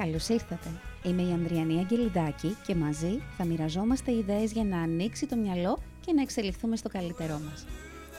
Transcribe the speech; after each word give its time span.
Καλώς 0.00 0.28
ήρθατε. 0.28 0.68
Είμαι 1.02 1.22
η 1.22 1.32
Ανδριανή 1.32 1.78
Αγγελιδάκη 1.78 2.56
και 2.66 2.74
μαζί 2.74 3.22
θα 3.36 3.44
μοιραζόμαστε 3.44 4.12
ιδέες 4.12 4.52
για 4.52 4.64
να 4.64 4.78
ανοίξει 4.82 5.26
το 5.26 5.36
μυαλό 5.36 5.78
και 6.00 6.12
να 6.12 6.22
εξελιχθούμε 6.22 6.76
στο 6.76 6.88
καλύτερό 6.88 7.40
μας. 7.48 7.66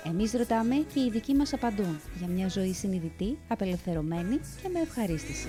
Εμείς 0.03 0.31
ρωτάμε 0.31 0.75
και 0.75 0.99
οι 0.99 1.09
δικοί 1.09 1.33
μας 1.33 1.53
απαντούν 1.53 1.99
για 2.17 2.27
μια 2.27 2.47
ζωή 2.47 2.73
συνειδητή, 2.73 3.37
απελευθερωμένη 3.47 4.39
και 4.61 4.69
με 4.73 4.79
ευχαρίστηση. 4.79 5.47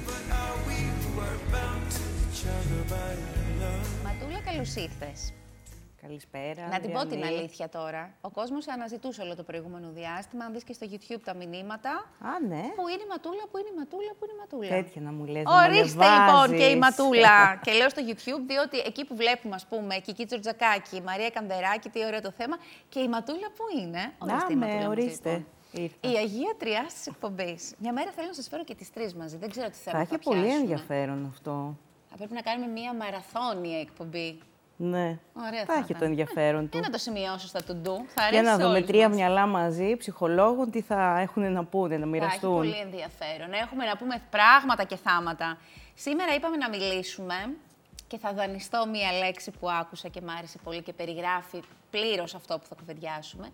Ματούλα, 4.04 4.40
καλώς 4.44 4.74
ήρθες. 4.74 5.32
Καλησπέρα. 6.06 6.68
Να 6.68 6.80
την 6.80 6.92
πω 6.92 7.06
την 7.06 7.24
αλήθεια 7.24 7.68
τώρα. 7.68 8.14
Ο 8.20 8.30
κόσμος 8.30 8.68
αναζητούσε 8.68 9.22
όλο 9.22 9.36
το 9.36 9.42
προηγούμενο 9.42 9.90
διάστημα. 9.90 10.44
Αν 10.44 10.52
δεις 10.52 10.64
και 10.64 10.72
στο 10.72 10.86
YouTube 10.90 11.20
τα 11.24 11.34
μηνύματα. 11.34 11.90
Α, 12.30 12.46
ναι. 12.48 12.62
Πού 12.76 12.88
είναι 12.88 13.02
η 13.02 13.08
ματούλα, 13.08 13.44
πού 13.50 13.58
είναι 13.58 13.68
η 13.74 13.76
ματούλα, 13.78 14.12
πού 14.18 14.24
είναι 14.24 14.34
η 14.36 14.40
ματούλα. 14.40 14.68
Τέτοια 14.68 15.00
να 15.02 15.12
μου 15.12 15.24
λες, 15.24 15.42
Ορίστε 15.46 16.04
λοιπόν 16.16 16.58
και 16.58 16.64
η 16.64 16.76
ματούλα. 16.76 17.36
και 17.64 17.72
λέω 17.72 17.88
στο 17.88 18.02
YouTube, 18.08 18.42
διότι 18.46 18.78
εκεί 18.78 19.04
που 19.04 19.16
βλέπουμε, 19.16 19.54
ας 19.54 19.66
πούμε, 19.66 19.94
Κική 19.98 20.26
Τζορτζακάκη, 20.26 20.96
η 20.96 21.00
Μαρία 21.00 21.30
Κανδεράκη, 21.30 21.88
τι 21.88 22.04
ωραίο 22.04 22.20
το 22.20 22.30
θέμα. 22.30 22.56
Και 22.88 23.00
η 23.00 23.08
ματούλα 23.08 23.48
που 23.56 23.64
είναι; 23.80 24.12
Ορίστε, 24.18 24.54
Να, 24.54 24.66
με, 24.66 24.86
ορίστε. 24.86 25.44
Λοιπόν. 25.72 26.12
Η 26.12 26.16
Αγία 26.16 26.54
Τριάς 26.58 26.94
της 26.94 27.06
εκπομπής. 27.06 27.74
Μια 27.78 27.92
μέρα 27.92 28.10
θέλω 28.10 28.26
να 28.26 28.34
σας 28.34 28.48
φέρω 28.48 28.64
και 28.64 28.74
τις 28.74 28.92
τρεις 28.92 29.14
μαζί. 29.14 29.36
Δεν 29.36 29.50
ξέρω 29.50 29.68
τι 29.68 29.76
θέλω 29.76 29.96
θα, 29.98 30.04
θα 30.04 30.14
έχει 30.14 30.22
πολύ 30.22 30.54
ενδιαφέρον 30.54 31.26
αυτό. 31.32 31.76
Θα 32.10 32.16
πρέπει 32.16 32.34
να 32.34 32.40
κάνουμε 32.40 32.66
μια 32.72 32.94
μαραθώνια 32.94 33.80
εκπομπή. 33.80 34.38
Ναι. 34.76 35.18
Ωραία, 35.34 35.64
θα, 35.64 35.74
θα 35.74 35.78
έχει 35.78 35.94
το 35.94 36.04
ενδιαφέρον 36.04 36.68
του. 36.68 36.78
Για 36.78 36.80
να 36.80 36.90
το 36.90 36.98
σημειώσω 36.98 37.46
στα 37.46 37.62
τουντού. 37.62 38.04
Θα 38.08 38.28
Για 38.30 38.42
να 38.42 38.58
δούμε 38.58 38.82
τρία 38.82 39.08
μας. 39.08 39.16
μυαλά 39.16 39.46
μαζί, 39.46 39.96
ψυχολόγων, 39.96 40.70
τι 40.70 40.80
θα 40.80 41.18
έχουν 41.18 41.52
να 41.52 41.64
πούνε, 41.64 41.96
να 41.96 42.06
μοιραστούν. 42.06 42.56
Θα 42.56 42.66
έχει 42.66 42.72
πολύ 42.72 42.82
ενδιαφέρον. 42.82 43.52
Έχουμε 43.52 43.84
να 43.84 43.96
πούμε 43.96 44.22
πράγματα 44.30 44.84
και 44.84 44.96
θάματα. 44.96 45.58
Σήμερα 45.94 46.34
είπαμε 46.34 46.56
να 46.56 46.68
μιλήσουμε 46.68 47.34
και 48.06 48.18
θα 48.18 48.32
δανειστώ 48.32 48.86
μία 48.92 49.12
λέξη 49.12 49.50
που 49.50 49.70
άκουσα 49.70 50.08
και 50.08 50.20
μ' 50.20 50.30
άρεσε 50.38 50.58
πολύ 50.64 50.82
και 50.82 50.92
περιγράφει 50.92 51.62
πλήρως 51.90 52.34
αυτό 52.34 52.58
που 52.58 52.66
θα 52.66 52.74
κουβεντιάσουμε. 52.74 53.48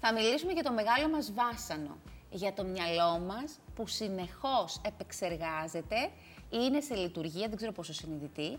Θα 0.00 0.12
μιλήσουμε 0.12 0.52
για 0.52 0.62
το 0.62 0.72
μεγάλο 0.72 1.08
μας 1.08 1.32
βάσανο. 1.34 1.96
Για 2.30 2.52
το 2.52 2.64
μυαλό 2.64 3.18
μας 3.18 3.58
που 3.74 3.86
συνεχώς 3.86 4.80
επεξεργάζεται, 4.86 6.10
είναι 6.50 6.80
σε 6.80 6.94
λειτουργία, 6.94 7.48
δεν 7.48 7.56
ξέρω 7.56 7.72
πόσο 7.72 7.92
συνειδητή, 7.92 8.58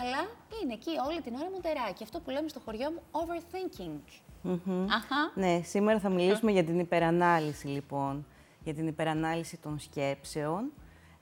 αλλά 0.00 0.20
είναι 0.62 0.72
εκεί 0.72 0.90
όλη 1.06 1.20
την 1.20 1.34
ώρα 1.34 1.50
μοτεράκι. 1.50 2.02
Αυτό 2.02 2.20
που 2.20 2.30
λέμε 2.30 2.48
στο 2.48 2.60
χωριό 2.64 2.90
μου, 2.90 3.02
overthinking. 3.10 3.98
Mm-hmm. 4.44 4.86
Αχα. 4.88 5.32
Ναι, 5.34 5.60
σήμερα 5.64 5.98
θα 5.98 6.08
μιλήσουμε 6.08 6.50
για 6.50 6.64
την 6.64 6.78
υπερανάλυση, 6.78 7.66
λοιπόν. 7.66 8.26
Για 8.64 8.74
την 8.74 8.86
υπερανάλυση 8.86 9.56
των 9.56 9.78
σκέψεων. 9.78 10.72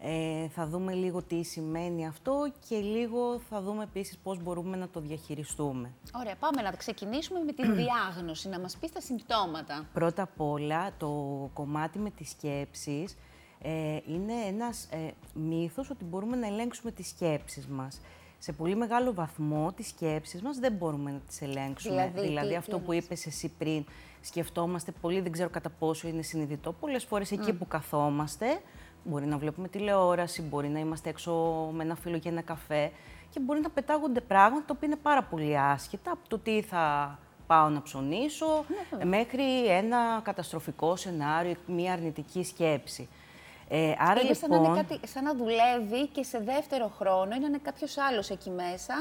Ε, 0.03 0.49
θα 0.49 0.67
δούμε 0.67 0.93
λίγο 0.93 1.23
τι 1.23 1.43
σημαίνει 1.43 2.07
αυτό 2.07 2.53
και 2.69 2.77
λίγο 2.77 3.39
θα 3.39 3.61
δούμε 3.63 3.83
επίσης 3.83 4.19
πώς 4.19 4.43
μπορούμε 4.43 4.77
να 4.77 4.89
το 4.89 5.01
διαχειριστούμε. 5.01 5.93
Ωραία, 6.15 6.37
πάμε 6.37 6.63
να 6.63 6.71
ξεκινήσουμε 6.71 7.41
με 7.41 7.53
την 7.53 7.75
διάγνωση, 7.75 8.49
να 8.49 8.61
μας 8.61 8.77
πεις 8.77 8.93
τα 8.93 9.01
συμπτώματα. 9.01 9.89
Πρώτα 9.93 10.23
απ' 10.23 10.41
όλα, 10.41 10.93
το 10.99 11.11
κομμάτι 11.53 11.99
με 11.99 12.11
τις 12.11 12.31
σκέψεις 12.31 13.17
ε, 13.63 13.99
είναι 14.07 14.33
ένας 14.47 14.89
ε, 14.91 15.11
μύθος 15.35 15.91
ότι 15.91 16.05
μπορούμε 16.05 16.37
να 16.37 16.47
ελέγξουμε 16.47 16.91
τις 16.91 17.09
σκέψεις 17.09 17.67
μας 17.67 18.01
σε 18.43 18.53
πολύ 18.53 18.75
μεγάλο 18.75 19.15
βαθμό 19.15 19.73
τις 19.77 19.89
σκέψεις 19.89 20.43
μας 20.43 20.59
δεν 20.59 20.73
μπορούμε 20.73 21.11
να 21.11 21.19
τις 21.19 21.43
ελέγξουμε. 21.43 21.95
Δηλαδή, 22.13 22.29
δηλαδή 22.29 22.49
τι, 22.49 22.57
αυτό 22.57 22.77
τι 22.77 22.83
που 22.83 22.93
είπες 22.93 23.27
εσύ 23.27 23.53
πριν, 23.59 23.85
σκεφτόμαστε 24.21 24.93
πολύ, 25.01 25.21
δεν 25.21 25.33
ξέρω 25.33 25.49
κατά 25.49 25.71
πόσο 25.71 26.09
είναι 26.09 26.23
συνειδητό. 26.23 26.73
Πολλές 26.73 27.05
φορές 27.05 27.31
εκεί 27.31 27.53
που 27.53 27.67
καθόμαστε, 27.67 28.61
μπορεί 29.05 29.27
να 29.27 29.39
βλέπουμε 29.39 29.69
τηλεόραση, 29.69 30.43
μπορεί 30.43 30.69
να 30.69 30.79
είμαστε 30.79 31.09
έξω 31.09 31.33
με 31.73 31.83
ένα 31.83 31.95
φίλο 31.95 32.17
για 32.17 32.31
ένα 32.31 32.43
καφέ 32.43 32.91
και 33.31 33.41
μπορεί 33.41 33.61
να 33.61 33.71
πετάγονται 33.71 34.21
πράγματα 34.21 34.65
τα 34.67 34.75
οποία 34.77 34.89
είναι 34.89 34.99
πάρα 35.03 35.23
πολύ 35.23 35.59
άσχετα 35.59 36.11
από 36.11 36.29
το 36.29 36.39
τι 36.39 36.63
θα 36.63 37.19
πάω 37.47 37.69
να 37.69 37.83
ψωνίσω, 37.83 38.65
Ναι, 38.99 39.05
μέχρι 39.05 39.67
ένα 39.67 40.21
καταστροφικό 40.23 40.97
σενάριο, 40.97 41.55
μια 41.67 41.93
αρνητική 41.93 42.45
σκέψη. 42.45 43.09
Ε, 43.73 43.95
άρα, 43.99 44.21
είναι 44.21 44.21
λοιπόν... 44.21 44.35
σαν, 44.35 44.51
να 44.51 44.57
είναι 44.57 44.83
κάτι, 44.83 45.07
σαν 45.07 45.25
να 45.25 45.35
δουλεύει 45.35 46.09
και 46.09 46.23
σε 46.23 46.39
δεύτερο 46.39 46.93
χρόνο 46.99 47.35
ή 47.35 47.39
να 47.39 47.47
είναι 47.47 47.61
κάποιος 47.63 47.99
άλλος 47.99 48.31
εκεί 48.31 48.51
μέσα 48.51 48.95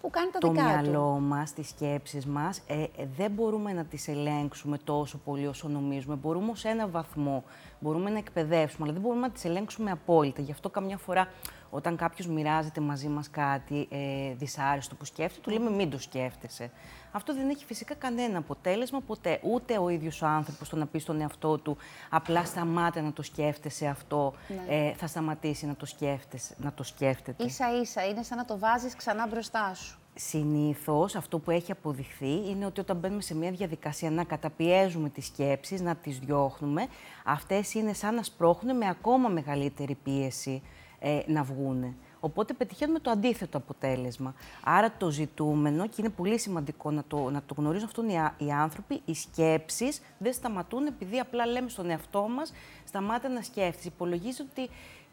που 0.00 0.10
κάνει 0.10 0.30
τα 0.30 0.38
το 0.38 0.50
δικά 0.50 0.62
μυαλό 0.64 1.14
του. 1.14 1.22
μας, 1.22 1.52
τις 1.52 1.68
σκέψεις 1.68 2.26
μας, 2.26 2.62
ε, 2.66 2.82
ε, 2.82 2.88
δεν 3.16 3.30
μπορούμε 3.30 3.72
να 3.72 3.84
τις 3.84 4.08
ελέγξουμε 4.08 4.78
τόσο 4.78 5.18
πολύ 5.18 5.46
όσο 5.46 5.68
νομίζουμε. 5.68 6.14
Μπορούμε 6.14 6.52
σε 6.54 6.68
ένα 6.68 6.86
βαθμό, 6.88 7.44
μπορούμε 7.80 8.10
να 8.10 8.18
εκπαιδεύσουμε, 8.18 8.84
αλλά 8.84 8.92
δεν 8.92 9.02
μπορούμε 9.02 9.26
να 9.26 9.32
τις 9.32 9.44
ελέγξουμε 9.44 9.90
απόλυτα. 9.90 10.42
Γι' 10.42 10.52
αυτό 10.52 10.70
καμιά 10.70 10.96
φορά 10.98 11.28
όταν 11.70 11.96
κάποιος 11.96 12.26
μοιράζεται 12.26 12.80
μαζί 12.80 13.08
μας 13.08 13.30
κάτι 13.30 13.88
ε, 13.90 14.34
δυσάρεστο 14.34 14.94
που 14.94 15.04
σκέφτεται, 15.04 15.40
του 15.40 15.50
λέμε 15.50 15.70
μην 15.70 15.90
το 15.90 15.98
σκέφτεσαι. 15.98 16.70
Αυτό 17.12 17.34
δεν 17.34 17.48
έχει 17.48 17.64
φυσικά 17.64 17.94
κανένα 17.94 18.38
αποτέλεσμα 18.38 19.00
ποτέ. 19.00 19.40
Ούτε 19.42 19.78
ο 19.78 19.88
ίδιος 19.88 20.22
ο 20.22 20.26
άνθρωπος 20.26 20.68
το 20.68 20.76
να 20.76 20.86
πει 20.86 20.98
στον 20.98 21.20
εαυτό 21.20 21.58
του 21.58 21.76
απλά 22.10 22.44
σταμάτα 22.44 23.00
να 23.00 23.12
το 23.12 23.22
σκέφτεσαι 23.22 23.86
αυτό, 23.86 24.34
Ναι. 24.48 24.74
ε, 24.74 24.92
θα 24.92 25.06
σταματήσει 25.06 25.66
να 25.66 25.74
το, 25.76 25.86
σκέφτεσαι, 25.86 26.54
να 26.58 26.72
το 26.72 26.82
σκέφτεται. 26.82 27.44
Ίσα 27.44 27.80
ίσα 27.80 28.06
είναι 28.06 28.22
σαν 28.22 28.36
να 28.38 28.44
το 28.44 28.58
βάζεις 28.58 28.96
ξανά 28.96 29.26
μπροστά 29.26 29.74
σου. 29.74 29.98
Συνήθως 30.18 31.14
αυτό 31.16 31.38
που 31.38 31.50
έχει 31.50 31.72
αποδειχθεί 31.72 32.48
είναι 32.48 32.66
ότι 32.66 32.80
όταν 32.80 32.96
μπαίνουμε 32.96 33.20
σε 33.22 33.34
μια 33.34 33.50
διαδικασία 33.50 34.10
να 34.10 34.24
καταπιέζουμε 34.24 35.08
τις 35.08 35.26
σκέψεις, 35.26 35.80
να 35.80 35.94
τις 35.96 36.18
διώχνουμε, 36.18 36.86
αυτές 37.24 37.74
είναι 37.74 37.92
σαν 37.92 38.14
να 38.14 38.22
σπρώχνουν 38.22 38.76
με 38.76 38.88
ακόμα 38.88 39.28
μεγαλύτερη 39.28 39.94
πίεση 39.94 40.62
ε, 40.98 41.20
να 41.26 41.42
βγούνε. 41.42 41.94
Οπότε 42.20 42.52
πετυχαίνουμε 42.52 42.98
το 42.98 43.10
αντίθετο 43.10 43.58
αποτέλεσμα. 43.58 44.34
Άρα 44.64 44.92
το 44.98 45.10
ζητούμενο, 45.10 45.86
και 45.86 45.94
είναι 45.98 46.08
πολύ 46.08 46.38
σημαντικό 46.38 46.90
να 46.90 47.04
το, 47.08 47.30
να 47.30 47.42
το 47.46 47.54
γνωρίζουν 47.56 47.86
αυτόν 47.86 48.08
οι, 48.08 48.18
α- 48.18 48.34
οι 48.38 48.52
άνθρωποι, 48.52 49.00
οι 49.04 49.14
σκέψεις 49.14 50.00
δεν 50.18 50.32
σταματούν 50.32 50.86
επειδή 50.86 51.18
απλά 51.18 51.46
λέμε 51.46 51.68
στον 51.68 51.90
εαυτό 51.90 52.28
μας 52.28 52.52
σταμάτα 52.84 53.28
να 53.28 53.42
σκέφτεσαι. 53.42 53.88
Υπολογίζεις 53.88 54.40
ότι 54.40 54.68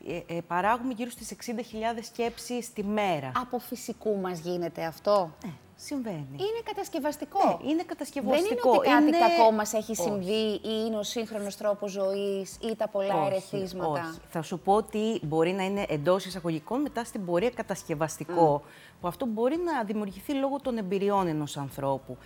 ε, 0.07 0.35
ε, 0.35 0.41
παράγουμε 0.47 0.93
γύρω 0.93 1.09
στις 1.09 1.35
60.000 1.45 1.99
σκέψεις 2.01 2.73
τη 2.73 2.83
μέρα. 2.83 3.31
Από 3.35 3.59
φυσικού 3.59 4.17
μας 4.17 4.39
γίνεται 4.39 4.83
αυτό; 4.85 5.31
Ε, 5.45 5.47
συμβαίνει. 5.83 6.27
Είναι 6.31 6.61
κατασκευαστικό. 6.63 7.59
Ναι, 7.63 7.71
είναι 7.71 7.83
κατασκευαστικό. 7.83 8.41
Δεν 8.43 8.51
είναι 8.51 8.77
ότι 8.77 8.87
κάτι 8.89 9.03
Είναι- 9.07 9.17
κακό 9.37 9.51
μας 9.51 9.73
έχει 9.73 9.91
Όχι. 9.91 10.01
συμβεί 10.01 10.51
ή 10.53 10.83
είναι 10.85 10.97
ο 10.97 11.03
σύγχρονος 11.03 11.57
τρόπος 11.57 11.91
ζωής 11.91 12.57
ή 12.61 12.75
τα 12.75 12.87
πολλά 12.87 13.15
Όχι, 13.15 13.25
ερεθίσματα. 13.25 13.89
όχι. 13.91 14.19
Θα 14.29 14.41
σου 14.41 14.59
πω 14.59 14.73
ότι 14.73 15.19
μπορεί 15.23 15.51
να 15.51 15.63
είναι 15.63 15.85
εντός 15.89 16.25
εισαγωγικών 16.25 16.81
μετά 16.81 17.03
στην 17.03 17.25
πορεία 17.25 17.49
κατασκευαστικό. 17.49 18.61
Που 19.01 19.07
αυτό 19.07 19.25
μπορεί 19.25 19.57
να 19.57 19.83
δημιουργηθεί 19.83 20.33
λόγω 20.33 20.59
των 20.61 20.77
εμπειριών 20.77 21.27
ενός 21.27 21.57
ανθρώπου. 21.57 22.17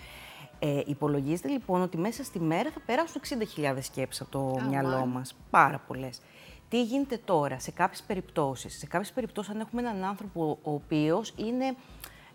Ε, 0.59 0.81
υπολογίζεται 0.85 1.47
λοιπόν 1.47 1.81
ότι 1.81 1.97
μέσα 1.97 2.23
στη 2.23 2.39
μέρα 2.39 2.71
θα 2.71 2.79
περάσουν 2.85 3.21
60.000 3.21 3.81
σκέψεις 3.81 4.21
από 4.21 4.31
το 4.31 4.65
μυαλό 4.69 5.05
μας. 5.05 5.35
Πάρα 5.49 5.81
πολλές. 5.87 6.21
Τι 6.69 6.83
γίνεται 6.83 7.19
τώρα 7.25 7.59
σε 7.59 7.71
κάποιες 7.71 8.03
περιπτώσεις. 8.07 8.77
Σε 8.77 8.85
κάποιες 8.85 9.11
περιπτώσεις 9.11 9.51
αν 9.53 9.59
έχουμε 9.59 9.81
έναν 9.81 10.03
άνθρωπο 10.03 10.57
ο 10.63 10.71
οποίος 10.73 11.33
είναι, 11.35 11.75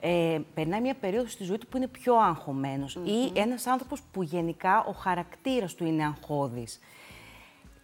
ε, 0.04 0.40
περνάει 0.54 0.80
μια 0.80 0.94
περίοδος 0.94 1.32
στη 1.32 1.44
ζωή 1.44 1.58
του 1.58 1.66
που 1.66 1.76
είναι 1.76 1.88
πιο 1.88 2.16
αγχωμενος 2.16 2.94
ή 2.94 3.32
ένας 3.34 3.66
άνθρωπος 3.66 4.02
που 4.12 4.22
γενικά 4.22 4.84
ο 4.84 4.92
χαρακτήρας 4.92 5.74
του 5.74 5.84
είναι 5.84 6.04
αγχώδης. 6.04 6.78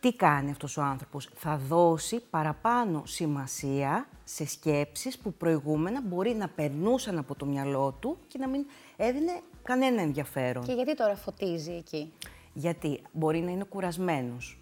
Τι 0.00 0.12
κάνει 0.12 0.50
αυτός 0.50 0.76
ο 0.76 0.82
άνθρωπος; 0.82 1.28
Θα 1.34 1.56
δώσει 1.56 2.20
παραπάνω 2.30 3.02
σημασία 3.06 4.08
σε 4.24 4.46
σκέψεις 4.46 5.18
που 5.18 5.32
προηγούμενα 5.32 6.02
μπορεί 6.02 6.34
να 6.34 6.48
περνούσαν 6.48 7.18
από 7.18 7.34
το 7.34 7.46
μυαλό 7.46 7.96
του 8.00 8.18
και 8.28 8.38
να 8.38 8.48
μην 8.48 8.66
έδινε 8.96 9.40
κανένα 9.62 10.02
ενδιαφέρον. 10.02 10.64
Και 10.64 10.72
γιατί 10.72 10.94
τώρα 10.94 11.16
φωτίζει 11.16 11.72
εκεί; 11.72 12.12
Γιατί 12.52 13.02
μπορεί 13.12 13.40
να 13.40 13.50
είναι 13.50 13.64
κουρασμένος, 13.64 14.58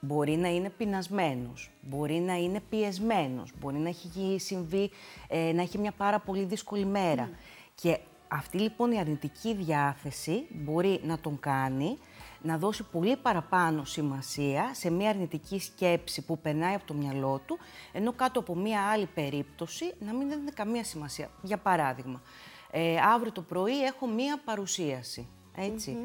μπορεί 0.00 0.36
να 0.36 0.48
είναι 0.48 0.70
πεινασμένος, 0.70 1.70
μπορεί 1.80 2.14
να 2.14 2.34
είναι 2.34 2.60
πιεσμένος, 2.70 3.52
μπορεί 3.60 3.78
να 3.78 3.88
έχει 3.88 4.36
συμβεί, 4.38 4.90
ε, 5.28 5.52
να 5.52 5.62
έχει 5.62 5.78
μια 5.78 5.92
πάρα 5.92 6.18
πολύ 6.18 6.44
δύσκολη 6.44 6.84
μέρα. 6.84 7.30
Και 7.74 7.98
αυτή 8.28 8.58
λοιπόν 8.58 8.92
η 8.92 8.98
αρνητική 8.98 9.54
διάθεση 9.54 10.46
μπορεί 10.50 11.00
να 11.04 11.18
τον 11.18 11.40
κάνει 11.40 11.98
να 12.42 12.58
δώσει 12.58 12.82
πολύ 12.82 13.16
παραπάνω 13.16 13.84
σημασία 13.84 14.70
σε 14.74 14.90
μια 14.90 15.08
αρνητική 15.10 15.58
σκέψη 15.58 16.24
που 16.24 16.38
περνάει 16.38 16.74
από 16.74 16.86
το 16.86 16.94
μυαλό 16.94 17.40
του, 17.46 17.58
ενώ 17.92 18.12
κάτω 18.12 18.40
από 18.40 18.54
μια 18.54 18.82
άλλη 18.82 19.06
περίπτωση 19.06 19.94
να 19.98 20.14
μην 20.14 20.28
δίνει 20.28 20.50
καμία 20.50 20.84
σημασία. 20.84 21.30
Για 21.42 21.56
παράδειγμα, 21.58 22.22
ε, 22.70 22.96
αύριο 23.14 23.32
το 23.32 23.42
πρωί 23.42 23.84
έχω 23.84 24.06
μία 24.06 24.40
παρουσίαση, 24.44 25.28
έτσι. 25.56 25.96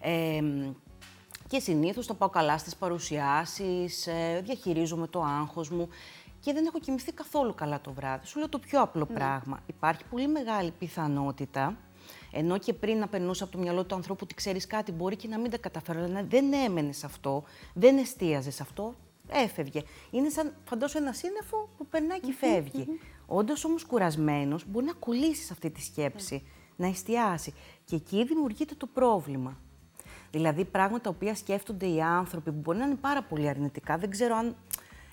Ε, 0.00 0.42
και 1.54 1.60
συνήθως 1.60 2.06
θα 2.06 2.14
πάω 2.14 2.28
καλά 2.28 2.58
στις 2.58 2.76
παρουσιάσεις, 2.76 4.06
ε, 4.06 4.40
διαχειρίζομαι 4.44 5.06
το 5.06 5.22
άγχος 5.22 5.70
μου 5.70 5.88
και 6.40 6.52
δεν 6.52 6.66
έχω 6.66 6.78
κοιμηθεί 6.78 7.12
καθόλου 7.12 7.54
καλά 7.54 7.80
το 7.80 7.92
βράδυ. 7.92 8.26
Σου 8.26 8.38
λέω 8.38 8.48
το 8.48 8.58
πιο 8.58 8.80
απλό 8.80 9.06
πράγμα. 9.06 9.60
Υπάρχει 9.66 10.04
πολύ 10.10 10.28
μεγάλη 10.28 10.72
πιθανότητα, 10.78 11.76
ενώ 12.32 12.58
και 12.58 12.72
πριν 12.72 12.98
να 12.98 13.08
περνούσε 13.08 13.42
από 13.42 13.52
το 13.52 13.58
μυαλό 13.58 13.84
του 13.84 13.94
ανθρώπου 13.94 14.20
ότι 14.22 14.34
ξέρεις 14.34 14.66
κάτι, 14.66 14.92
μπορεί 14.92 15.16
και 15.16 15.28
να 15.28 15.38
μην 15.38 15.50
τα 15.50 15.58
καταφέρω, 15.58 15.98
αλλά 15.98 16.08
να 16.08 16.22
δεν 16.22 16.52
έμενες 16.52 16.96
σε 16.96 17.06
αυτό, 17.06 17.44
δεν 17.74 17.98
εστίαζες 17.98 18.54
σε 18.54 18.62
αυτό, 18.62 18.94
έφευγε. 19.28 19.82
Είναι 20.10 20.28
σαν 20.28 20.54
φαντάσου 20.64 20.98
ένα 20.98 21.12
σύννεφο 21.12 21.68
που 21.76 21.86
περνάει 21.86 22.20
και 22.20 22.32
φευγει 22.32 22.86
Όντως 23.26 23.64
όμως 23.64 23.84
κουρασμένος 23.84 24.64
μπορεί 24.68 24.86
να 24.86 24.92
κολλήσει 24.92 25.48
αυτή 25.52 25.70
τη 25.70 25.82
σκέψη, 25.82 26.42
να 26.76 26.86
εστιάσει. 26.86 27.54
Και 27.84 27.96
εκεί 27.96 28.24
δημιουργείται 28.24 28.74
το 28.74 28.86
πρόβλημα. 28.86 29.58
Δηλαδή 30.34 30.64
πράγματα 30.64 31.00
τα 31.00 31.10
οποία 31.10 31.34
σκέφτονται 31.34 31.86
οι 31.86 32.02
άνθρωποι 32.02 32.52
που 32.52 32.58
μπορεί 32.60 32.78
να 32.78 32.84
είναι 32.84 32.94
πάρα 32.94 33.22
πολύ 33.22 33.48
αρνητικά. 33.48 33.98
Δεν 33.98 34.10
ξέρω 34.10 34.36
αν 34.36 34.56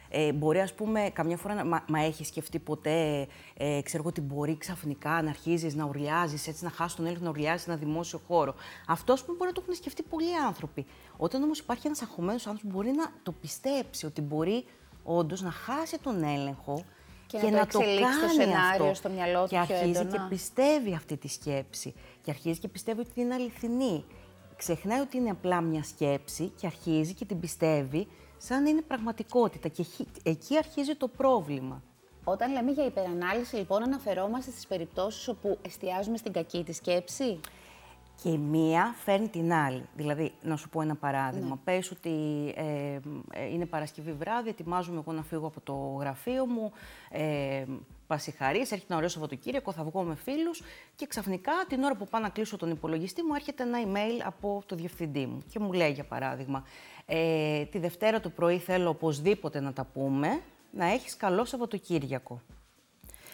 ε, 0.09 0.31
μπορεί, 0.33 0.59
ας 0.59 0.73
πούμε, 0.73 1.09
καμιά 1.13 1.37
φορά 1.37 1.53
να 1.53 1.65
μα, 1.65 1.83
μα 1.87 2.03
έχεις 2.03 2.27
σκεφτεί 2.27 2.59
ποτέ, 2.59 3.27
ε, 3.57 3.81
ξέρω 3.83 4.03
ότι 4.05 4.21
μπορεί 4.21 4.57
ξαφνικά 4.57 5.21
να 5.21 5.29
αρχίζεις 5.29 5.75
να 5.75 5.85
ουρλιάζεις, 5.85 6.47
έτσι 6.47 6.63
να 6.63 6.69
χάσεις 6.69 6.95
τον 6.95 7.05
έλεγχο, 7.05 7.23
να 7.23 7.29
ουρλιάζεις 7.29 7.61
σε 7.61 7.71
ένα 7.71 7.79
δημόσιο 7.79 8.21
χώρο. 8.27 8.55
Αυτό, 8.87 9.13
που 9.13 9.35
μπορεί 9.37 9.45
να 9.45 9.51
το 9.51 9.61
έχουν 9.61 9.73
σκεφτεί 9.73 10.03
πολλοί 10.03 10.37
άνθρωποι. 10.47 10.85
Όταν 11.17 11.43
όμως 11.43 11.59
υπάρχει 11.59 11.87
ένας 11.87 12.01
αγχωμένος 12.01 12.47
άνθρωπος, 12.47 12.73
μπορεί 12.73 12.91
να 12.91 13.11
το 13.23 13.31
πιστέψει 13.31 14.05
ότι 14.05 14.21
μπορεί 14.21 14.65
όντως 15.03 15.41
να 15.41 15.51
χάσει 15.51 15.99
τον 15.99 16.23
έλεγχο 16.23 16.83
και, 17.27 17.37
και 17.37 17.49
να, 17.49 17.57
να 17.57 17.67
το, 17.67 17.79
κάνει 17.79 18.21
το 18.21 18.33
σενάριο 18.33 18.83
αυτό. 18.83 18.93
στο 18.93 19.09
μυαλό 19.09 19.41
του 19.41 19.47
και 19.47 19.57
αρχίζει 19.57 20.05
και 20.05 20.19
πιστεύει 20.29 20.93
αυτή 20.93 21.17
τη 21.17 21.27
σκέψη. 21.27 21.93
Και 22.21 22.31
αρχίζει 22.31 22.59
και 22.59 22.67
πιστεύει 22.67 22.99
ότι 22.99 23.21
είναι 23.21 23.33
αληθινή. 23.33 24.05
Ξεχνάει 24.61 24.99
ότι 24.99 25.17
είναι 25.17 25.29
απλά 25.29 25.61
μια 25.61 25.83
σκέψη 25.83 26.47
και 26.47 26.65
αρχίζει 26.65 27.13
και 27.13 27.25
την 27.25 27.39
πιστεύει 27.39 28.07
σαν 28.37 28.63
να 28.63 28.69
είναι 28.69 28.81
πραγματικότητα. 28.81 29.67
Και 29.67 29.85
εκεί 30.23 30.57
αρχίζει 30.57 30.95
το 30.95 31.07
πρόβλημα. 31.07 31.83
Όταν 32.23 32.51
λέμε 32.51 32.71
για 32.71 32.85
υπερανάλυση, 32.85 33.55
λοιπόν, 33.55 33.83
αναφερόμαστε 33.83 34.51
στις 34.51 34.67
περιπτώσεις 34.67 35.27
όπου 35.27 35.57
εστιάζουμε 35.65 36.17
στην 36.17 36.33
κακή 36.33 36.63
τη 36.63 36.73
σκέψη; 36.73 37.39
Και 38.23 38.29
η 38.29 38.37
μία 38.37 38.95
φέρνει 39.03 39.27
την 39.27 39.53
άλλη. 39.53 39.83
Δηλαδή, 39.95 40.31
να 40.41 40.55
σου 40.55 40.69
πω 40.69 40.81
ένα 40.81 40.95
παράδειγμα. 40.95 41.49
Ναι. 41.49 41.61
Πες 41.63 41.91
ότι 41.91 42.09
ε, 42.55 42.99
ε 43.33 43.45
είναι 43.53 43.65
Παρασκευή 43.65 44.13
βράδυ, 44.13 44.49
ετοιμάζομαι 44.49 44.99
εγώ 44.99 45.11
να 45.11 45.23
φύγω 45.23 45.47
από 45.47 45.61
το 45.61 45.73
γραφείο 45.99 46.45
μου, 46.45 46.71
ε, 47.09 47.65
πασιχαρής, 48.11 48.71
έρχεται 48.71 48.85
ένα 48.87 48.95
ωραίο 48.95 49.09
Σαββατοκύριακο, 49.09 49.71
θα 49.71 49.83
βγω 49.83 50.01
με 50.01 50.15
φίλους 50.15 50.61
και 50.95 51.05
ξαφνικά 51.07 51.51
την 51.67 51.83
ώρα 51.83 51.95
που 51.95 52.07
πάω 52.07 52.21
να 52.21 52.29
κλείσω 52.29 52.57
τον 52.57 52.69
υπολογιστή 52.69 53.23
μου 53.23 53.33
έρχεται 53.35 53.63
ένα 53.63 53.79
email 53.85 54.21
από 54.23 54.63
το 54.65 54.75
διευθυντή 54.75 55.25
μου 55.25 55.43
και 55.51 55.59
μου 55.59 55.73
λέει 55.73 55.91
για 55.91 56.03
παράδειγμα 56.03 56.65
ε, 57.05 57.65
τη 57.65 57.79
Δευτέρα 57.79 58.19
το 58.19 58.29
πρωί 58.29 58.57
θέλω 58.57 58.89
οπωσδήποτε 58.89 59.59
να 59.59 59.73
τα 59.73 59.83
πούμε, 59.93 60.41
να 60.71 60.85
έχεις 60.85 61.15
καλό 61.15 61.45
Σαββατοκύριακο. 61.45 62.41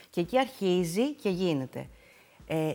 Και 0.09 0.21
εκεί 0.21 0.39
αρχίζει 0.39 1.13
και 1.13 1.29
γίνεται. 1.29 1.89
Ε, 2.47 2.73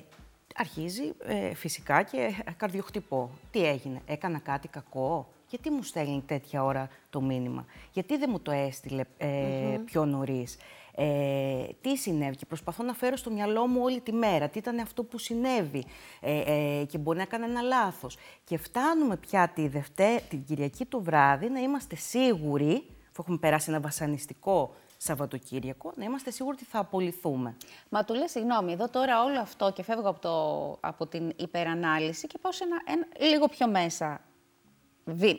αρχίζει 0.57 1.13
ε, 1.25 1.55
φυσικά 1.55 2.03
και 2.03 2.45
καρδιοχτυπώ. 2.57 3.31
Τι 3.51 3.67
έγινε, 3.67 4.01
έκανα 4.07 4.39
κάτι 4.39 4.69
κακό, 4.69 5.33
γιατί 5.49 5.71
μου 5.71 5.83
στέλνει 5.83 6.23
τέτοια 6.27 6.65
ώρα 6.65 6.89
το 7.11 7.21
μήνυμα, 7.21 7.67
γιατί 7.93 8.17
δεν 8.17 8.29
μου 8.33 8.41
το 8.41 8.51
έστειλε 8.51 9.05
ε, 9.17 9.79
πιο 9.85 10.05
νωρίς; 10.05 10.57
Ε, 10.95 11.65
τι 11.81 11.97
συνέβη; 11.97 12.37
Και 12.37 12.47
προσπαθώ 12.47 12.83
να 12.83 12.93
φέρω 12.95 13.17
στο 13.17 13.31
μυαλό 13.31 13.67
μου 13.67 13.81
όλη 13.83 14.01
τη 14.01 14.13
μέρα, 14.13 14.49
τι 14.49 14.59
ήταν 14.59 14.79
αυτό 14.79 15.05
που 15.05 15.19
συνέβη; 15.19 15.85
Ε, 16.21 16.41
ε, 16.81 16.85
και 16.85 16.99
μπορεί 16.99 17.19
να 17.19 17.25
κάνω 17.25 17.45
ένα 17.45 17.61
λάθος. 17.61 18.17
Και 18.45 18.59
φτάνουμε 18.59 19.17
πια 19.17 19.49
τη 19.49 19.69
Δευτέ, 19.69 20.23
την 20.29 20.45
Κυριακή 20.45 20.87
το 20.87 21.01
βράδυ 21.01 21.49
να 21.49 21.61
είμαστε 21.61 21.97
σίγουροι, 21.97 22.87
αφού 23.11 23.23
έχουμε 23.23 23.39
περάσει 23.39 23.71
ένα 23.71 23.81
βασανιστικό 23.81 24.75
Σαββατοκύριακο, 25.05 25.93
να 25.97 26.05
είμαστε 26.05 26.31
σίγουροι 26.31 26.57
ότι 26.57 26.65
θα 26.65 26.79
απολυθούμε. 26.79 27.57
Μα 27.89 28.05
του 28.05 28.15
λέει, 28.15 28.29
συγγνώμη, 28.29 28.73
εδώ 28.73 28.89
τώρα 28.89 29.23
όλο 29.23 29.41
αυτό 29.41 29.73
και 29.73 29.83
φεύγω 29.83 30.09
από, 30.09 30.21
το, 30.21 30.89
από 30.89 31.07
την 31.07 31.33
υπερανάλυση 31.37 32.27
και 32.27 32.39
πάω 32.41 32.53
σε 32.53 32.65
ένα, 32.65 32.77
ένα 32.87 33.29
λίγο 33.31 33.47
πιο 33.47 33.69
μέσα, 33.69 34.21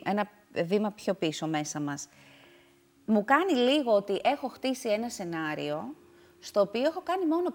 ένα 0.04 0.30
βήμα 0.64 0.90
πιο 0.90 1.14
πίσω 1.14 1.46
μέσα 1.46 1.80
μας 1.80 2.08
μου 3.04 3.24
κάνει 3.24 3.52
λίγο 3.52 3.92
ότι 3.92 4.20
έχω 4.24 4.48
χτίσει 4.48 4.88
ένα 4.88 5.08
σενάριο 5.08 5.94
στο 6.38 6.60
οποίο 6.60 6.82
έχω 6.82 7.00
κάνει 7.02 7.26
μόνο 7.26 7.52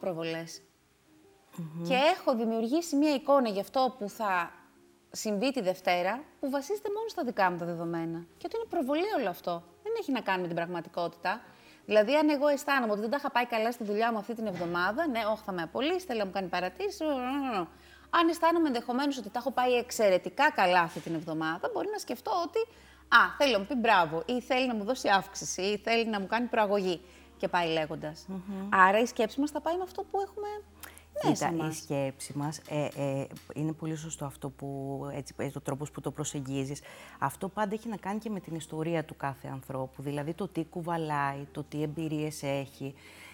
Και 1.88 1.94
έχω 1.94 2.36
δημιουργήσει 2.36 2.96
μια 2.96 3.14
εικόνα 3.14 3.50
για 3.50 3.62
αυτό 3.62 3.96
που 4.00 4.10
θα 4.10 4.52
συμβεί 5.12 5.52
τη 5.52 5.62
Δευτέρα 5.62 6.24
που 6.40 6.50
βασίζεται 6.50 6.90
μόνο 6.96 7.08
στα 7.08 7.24
δικά 7.24 7.52
μου 7.52 7.58
τα 7.58 7.66
δεδομένα. 7.66 8.26
Και 8.38 8.46
ότι 8.46 8.56
είναι 8.56 8.66
προβολή 8.70 9.14
όλο 9.20 9.30
αυτό. 9.30 9.64
Δεν 9.84 9.94
έχει 10.00 10.12
να 10.12 10.22
κάνει 10.22 10.42
με 10.42 10.48
την 10.48 10.56
πραγματικότητα. 10.56 11.42
Δηλαδή, 11.86 12.16
αν 12.16 12.30
εγώ 12.30 12.48
αισθάνομαι 12.48 12.92
ότι 12.92 13.02
δεν 13.02 13.10
τα 13.10 13.18
είχα 13.20 13.32
πάει 13.32 13.46
καλά 13.46 13.72
στη 13.72 13.84
δουλειά 13.84 14.12
μου 14.12 14.18
αυτή 14.18 14.34
την 14.34 14.46
εβδομάδα, 14.46 15.08
ναι, 15.08 15.20
όχι 15.32 15.42
θα 15.46 15.52
με 15.52 15.62
απολύσει, 15.62 16.06
θέλω 16.06 16.20
να 16.20 16.26
μου 16.26 16.32
κάνει 16.32 16.48
παρατήρηση. 16.48 17.04
Αν 18.10 18.28
αισθάνομαι 18.30 18.68
ενδεχομένως 18.68 19.18
ότι 19.18 19.30
τα 19.30 19.40
έχω 19.40 19.52
πάει 19.52 19.74
εξαιρετικά 19.74 20.52
καλά 20.52 20.82
αυτή 20.82 21.00
την 21.00 21.14
εβδομάδα, 21.16 21.70
μπορεί 21.74 21.88
να 21.92 21.98
σκεφτώ 21.98 22.32
ότι 22.46 22.60
Α, 23.10 23.18
θέλει 23.38 23.52
να 23.52 23.60
μου 23.60 23.66
πει 23.66 23.76
μπράβο, 23.76 24.24
ή 24.26 24.42
θέλει 24.42 24.68
να 24.68 24.76
μου 24.76 24.84
δώσει 24.84 25.10
αύξηση, 25.10 25.62
ή 25.62 25.78
θέλει 25.78 26.08
να 26.08 26.20
μου 26.20 26.28
κάνει 26.28 26.48
προαγωγή. 26.48 27.02
Και 27.38 27.48
πάει 27.48 27.68
λέγοντας. 27.68 28.28
Άρα 28.70 29.00
η 29.00 29.06
σκέψη 29.06 29.40
μας 29.40 29.52
θα 29.52 29.62
πάει 29.62 29.78
με 29.78 29.84
αυτό 29.84 30.04
που 30.12 30.20
έχουμε 30.22 30.48
μέσα 31.24 31.50
Κοίτα, 31.50 31.64
μας. 31.64 31.78
η 31.78 31.82
σκέψη 31.82 32.38
μας, 32.38 32.58
ε, 32.58 32.88
ε, 32.96 33.28
είναι 33.54 33.72
πολύ 33.72 33.96
σωστό 33.96 34.26
αυτό 34.26 34.50
που, 34.50 35.00
έτσι, 35.14 35.34
ε, 35.38 35.50
το 35.50 35.62
τρόπος 35.62 35.92
που 35.92 36.02
το 36.02 36.12
προσεγγίζεις. 36.12 36.82
Αυτό 37.20 37.48
πάντα 37.48 37.74
έχει 37.74 37.88
να 37.88 37.98
κάνει 37.98 38.20
και 38.20 38.30
με 38.30 38.40
την 38.40 38.56
ιστορία 38.56 39.06
του 39.06 39.16
κάθε 39.16 39.48
ανθρώπου, 39.48 40.02
δηλαδή 40.02 40.34
το 40.34 40.48
τι 40.48 40.66
κουβαλάει, 40.66 41.48
το 41.52 41.64
τι 41.64 41.82
εμπειρίες 41.82 42.44
έχει. 42.44 42.94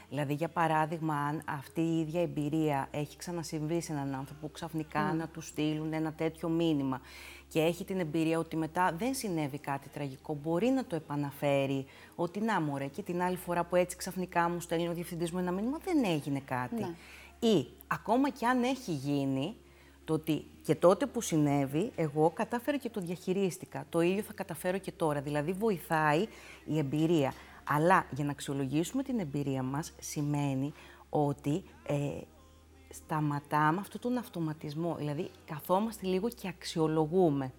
Δηλαδή, 0.10 0.34
για 0.34 0.50
παράδειγμα, 0.50 1.16
αν 1.16 1.42
αυτή 1.46 1.82
η 1.82 2.00
ίδια 2.00 2.22
εμπειρία 2.22 2.88
έχει 2.92 3.18
ξανασυμβεί 3.18 3.82
σε 3.82 3.92
έναν 3.92 4.16
άνθρωπο, 4.16 4.50
ξαφνικά 4.50 5.12
mm. 5.12 5.16
να 5.16 5.28
του 5.28 5.42
στείλουν 5.42 5.94
ένα 5.94 6.14
τέτοιο 6.14 6.50
μήνυμα 6.50 7.02
και 7.48 7.60
έχει 7.60 7.86
την 7.86 8.00
εμπειρία 8.00 8.40
ότι 8.40 8.56
μετά 8.56 8.96
δεν 8.98 9.14
συνέβη 9.14 9.58
κάτι 9.58 9.90
τραγικό, 9.90 10.38
μπορεί 10.44 10.68
να 10.68 10.86
το 10.86 10.96
επαναφέρει. 10.96 11.86
Ότι 12.16 12.40
να 12.40 12.62
μωρέ, 12.62 12.86
και 12.86 13.02
την 13.02 13.22
άλλη 13.22 13.36
φορά 13.36 13.64
που 13.64 13.76
έτσι 13.76 13.98
ξαφνικά 13.98 14.50
μου 14.50 14.60
στέλνει 14.60 14.88
ο 14.88 14.94
διευθυντής 14.94 15.32
μου 15.32 15.40
ένα 15.40 15.52
μήνυμα, 15.52 15.78
δεν 15.86 16.04
έγινε 16.04 16.42
κάτι. 16.46 16.76
Ναι. 16.82 17.50
Ή 17.50 17.68
ακόμα 17.88 18.30
και 18.30 18.46
αν 18.46 18.64
έχει 18.64 18.92
γίνει, 18.92 19.56
το 20.06 20.14
ότι 20.14 20.46
και 20.64 20.76
τότε 20.76 21.06
που 21.06 21.22
συνέβη, 21.22 21.92
εγώ 21.96 22.30
κατάφερα 22.30 22.78
και 22.78 22.90
το 22.90 23.02
διαχειρίστηκα. 23.02 23.86
Το 23.90 24.02
ίδιο 24.02 24.24
θα 24.24 24.34
καταφέρω 24.34 24.78
και 24.78 24.92
τώρα. 24.92 25.22
Δηλαδή, 25.22 25.52
βοηθάει 25.52 26.28
η 26.66 26.78
εμπειρία. 26.78 27.34
Αλλά 27.64 28.06
για 28.12 28.26
να 28.26 28.32
αξιολογήσουμε 28.32 29.04
την 29.04 29.20
εμπειρία 29.20 29.64
μας, 29.64 29.94
σημαίνει 30.00 30.74
ότι 31.10 31.64
ε, 31.88 31.96
σταματάμε 32.90 33.80
αυτόν 33.80 34.02
τον 34.02 34.18
αυτοματισμό. 34.18 34.96
Δηλαδή, 34.96 35.30
καθόμαστε 35.46 36.08
λίγο 36.08 36.30
και 36.30 36.48
αξιολογούμε. 36.48 37.52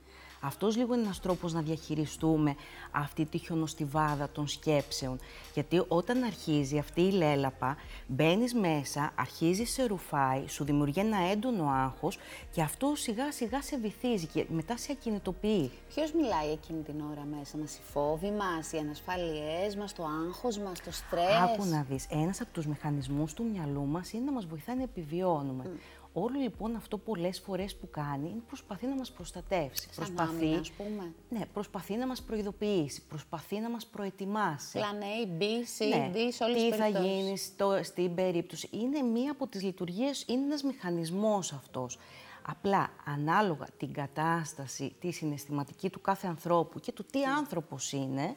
Αυτός 0.46 0.76
λίγο 0.76 0.94
είναι 0.94 1.02
ένας 1.02 1.20
τρόπος 1.20 1.52
να 1.52 1.60
διαχειριστούμε 1.60 2.56
αυτή 2.90 3.24
τη 3.24 3.38
χιονοστιβάδα 3.38 4.28
των 4.28 4.48
σκέψεων. 4.48 5.18
Γιατί 5.54 5.84
όταν 5.88 6.22
αρχίζει 6.22 6.78
αυτή 6.78 7.00
η 7.00 7.10
λέλαπα, 7.10 7.76
μπαίνεις 8.06 8.54
μέσα, 8.54 9.12
αρχίζεις 9.14 9.72
σε 9.72 9.84
ρουφάει, 9.86 10.48
σου 10.48 10.64
δημιουργεί 10.64 11.00
ένα 11.00 11.18
έντονο 11.30 11.68
άγχος 11.68 12.18
και 12.52 12.62
αυτό 12.62 12.92
σιγά 12.96 13.32
σιγά 13.32 13.62
σε 13.62 13.78
βυθίζει 13.78 14.26
και 14.26 14.46
μετά 14.48 14.76
σε 14.76 14.92
ακινητοποιεί. 14.92 15.70
Ποιος 15.94 16.12
μιλάει 16.12 16.50
εκείνη 16.50 16.82
την 16.82 17.00
ώρα 17.10 17.26
μέσα 17.36 17.56
μας, 17.56 17.76
οι 17.76 17.80
φόβοι 17.92 18.30
μας, 18.30 18.72
οι 18.72 18.76
ανασφάλειές 18.76 19.76
μας, 19.76 19.92
το 19.92 20.04
άγχος 20.26 20.58
μας, 20.58 20.80
το 20.80 20.92
στρες; 20.92 21.36
Άκου 21.42 21.64
να 21.64 21.86
δεις, 21.88 22.06
ένας 22.10 22.40
από 22.40 22.50
τους 22.52 22.66
μηχανισμούς 22.66 23.34
του 23.34 23.44
μυαλού 23.52 23.86
μας 23.86 24.12
είναι 24.12 24.24
να 24.24 24.32
μας 24.32 24.46
βοηθάει 24.46 24.76
να 24.76 24.82
επιβιώνουμε. 24.82 25.64
Όλο 26.18 26.38
λοιπόν 26.40 26.76
αυτό 26.76 26.98
πολλές 26.98 27.40
φορές 27.40 27.76
που 27.76 27.90
κάνει 27.90 28.28
είναι 28.28 28.42
προσπαθεί 28.46 28.86
να 28.86 28.94
μας 28.94 29.10
προστατεύσει. 29.10 29.88
Σαν 29.92 30.14
προσπαθεί, 30.14 30.54
ας 30.54 30.70
πούμε. 30.70 31.12
Ναι, 31.28 31.46
προσπαθεί 31.52 31.96
να 31.96 32.06
μας 32.06 32.22
προειδοποιήσει, 32.22 33.02
προσπαθεί 33.06 33.58
να 33.58 33.70
μας 33.70 33.86
προετοιμάσει. 33.86 34.78
Πλαν 34.78 35.00
A, 35.00 35.40
B, 35.40 35.42
C, 35.42 35.88
ναι. 35.88 36.10
D, 36.14 36.16
σε 36.30 36.44
όλες 36.44 36.62
Τις 36.62 36.76
θα 36.76 36.88
γίνει 36.88 37.38
στο, 37.38 37.80
στην 37.82 38.14
περίπτωση. 38.14 38.68
Είναι 38.70 39.02
μία 39.02 39.30
από 39.30 39.46
τις 39.46 39.62
λειτουργίες, 39.62 40.24
είναι 40.28 40.44
ένας 40.44 40.62
μηχανισμός 40.62 41.52
αυτός. 41.52 41.98
Απλά 42.42 42.90
ανάλογα 43.04 43.66
την 43.76 43.92
κατάσταση, 43.92 44.96
τη 45.00 45.10
συναισθηματική 45.10 45.90
του 45.90 46.00
κάθε 46.00 46.26
ανθρώπου 46.26 46.80
και 46.80 46.92
του 46.92 47.04
τι 47.04 47.18
ναι. 47.18 47.26
άνθρωπος 47.38 47.92
είναι, 47.92 48.36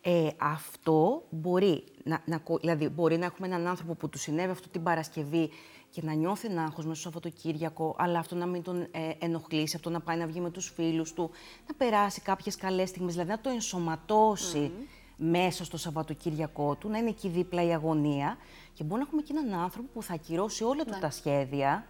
ε, 0.00 0.28
αυτό 0.38 1.22
μπορεί 1.30 1.84
να, 2.04 2.22
να, 2.24 2.42
δηλαδή 2.60 2.88
μπορεί 2.88 3.18
να 3.18 3.24
έχουμε 3.24 3.46
έναν 3.46 3.66
άνθρωπο 3.66 3.94
που 3.94 4.08
του 4.08 4.18
συνέβη 4.18 4.50
αυτό 4.50 4.68
την 4.68 4.82
Παρασκευή 4.82 5.50
και 5.90 6.00
να 6.04 6.12
νιώθει 6.12 6.46
ένα 6.46 6.62
άγχος 6.62 6.84
μέσα 6.84 7.00
στο 7.00 7.10
Σαββατοκύριακο, 7.10 7.94
αλλά 7.98 8.18
αυτό 8.18 8.34
να 8.34 8.46
μην 8.46 8.62
τον 8.62 8.80
ε, 8.80 9.10
ενοχλήσει, 9.18 9.76
αυτό 9.76 9.90
να 9.90 10.00
πάει 10.00 10.16
να 10.16 10.26
βγει 10.26 10.40
με 10.40 10.50
τους 10.50 10.72
φίλους 10.74 11.12
του, 11.12 11.30
να 11.68 11.74
περάσει 11.74 12.20
κάποιες 12.20 12.56
καλές 12.56 12.88
στιγμές, 12.88 13.12
δηλαδή 13.12 13.30
να 13.30 13.40
το 13.40 13.50
ενσωματώσει 13.50 14.72
μέσα 15.16 15.64
στο 15.64 15.76
Σαββατοκύριακό 15.76 16.74
του, 16.74 16.88
να 16.88 16.98
είναι 16.98 17.08
εκεί 17.08 17.28
δίπλα 17.28 17.62
η 17.62 17.72
αγωνία 17.72 18.36
και 18.74 18.84
μπορεί 18.84 19.00
να 19.00 19.06
έχουμε 19.06 19.22
και 19.22 19.34
έναν 19.36 19.60
άνθρωπο 19.60 19.88
που 19.92 20.02
θα 20.02 20.14
ακυρώσει 20.14 20.64
όλα 20.64 20.84
του 20.84 20.92
ναι. 20.92 20.98
τα 20.98 21.10
σχέδια, 21.10 21.86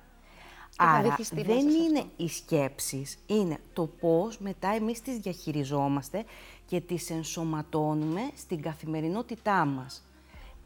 Άρα 0.77 1.17
δεν 1.33 1.69
είναι 1.69 2.05
οι 2.17 2.29
σκέψεις, 2.29 3.19
είναι 3.27 3.59
το 3.73 3.87
πώς 3.87 4.39
μετά 4.39 4.69
εμείς 4.69 5.01
τις 5.01 5.19
διαχειριζόμαστε 5.19 6.25
και 6.67 6.81
τις 6.81 7.11
ενσωματώνουμε 7.11 8.21
στην 8.37 8.63
καθημερινότητά 8.63 9.65
μας. 9.65 10.03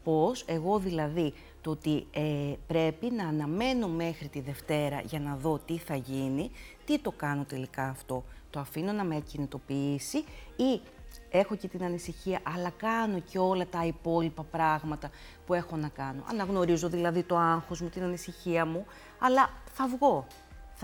Πώς 0.03 0.43
εγώ 0.47 0.79
δηλαδή 0.79 1.33
το 1.63 1.69
ότι 1.69 2.07
ε, 2.11 2.53
πρέπει 2.67 3.11
να 3.11 3.27
αναμένω 3.27 3.87
μέχρι 3.87 4.27
τη 4.27 4.41
Δευτέρα 4.41 5.01
για 5.01 5.19
να 5.19 5.35
δω 5.35 5.59
τι 5.65 5.77
θα 5.77 5.95
γίνει, 5.95 6.51
τι 6.85 6.99
το 6.99 7.11
κάνω 7.11 7.43
τελικά 7.43 7.83
αυτό. 7.83 8.23
Το 8.49 8.59
αφήνω 8.59 8.91
να 8.91 9.03
με 9.03 9.19
κινητοποιήσει 9.19 10.17
ή 10.55 10.81
έχω 11.29 11.55
και 11.55 11.67
την 11.67 11.83
ανησυχία, 11.83 12.39
αλλά 12.43 12.69
κάνω 12.69 13.19
και 13.19 13.39
όλα 13.39 13.65
τα 13.67 13.85
υπόλοιπα 13.85 14.43
πράγματα 14.43 15.09
που 15.45 15.53
έχω 15.53 15.75
να 15.75 15.87
κάνω. 15.87 16.23
Αναγνωρίζω 16.29 16.89
δηλαδή 16.89 17.23
το 17.23 17.37
άγχος 17.37 17.81
μου, 17.81 17.89
την 17.89 18.03
ανησυχία 18.03 18.65
μου, 18.65 18.85
αλλά 19.19 19.49
θα 19.73 19.87
βγω. 19.87 20.27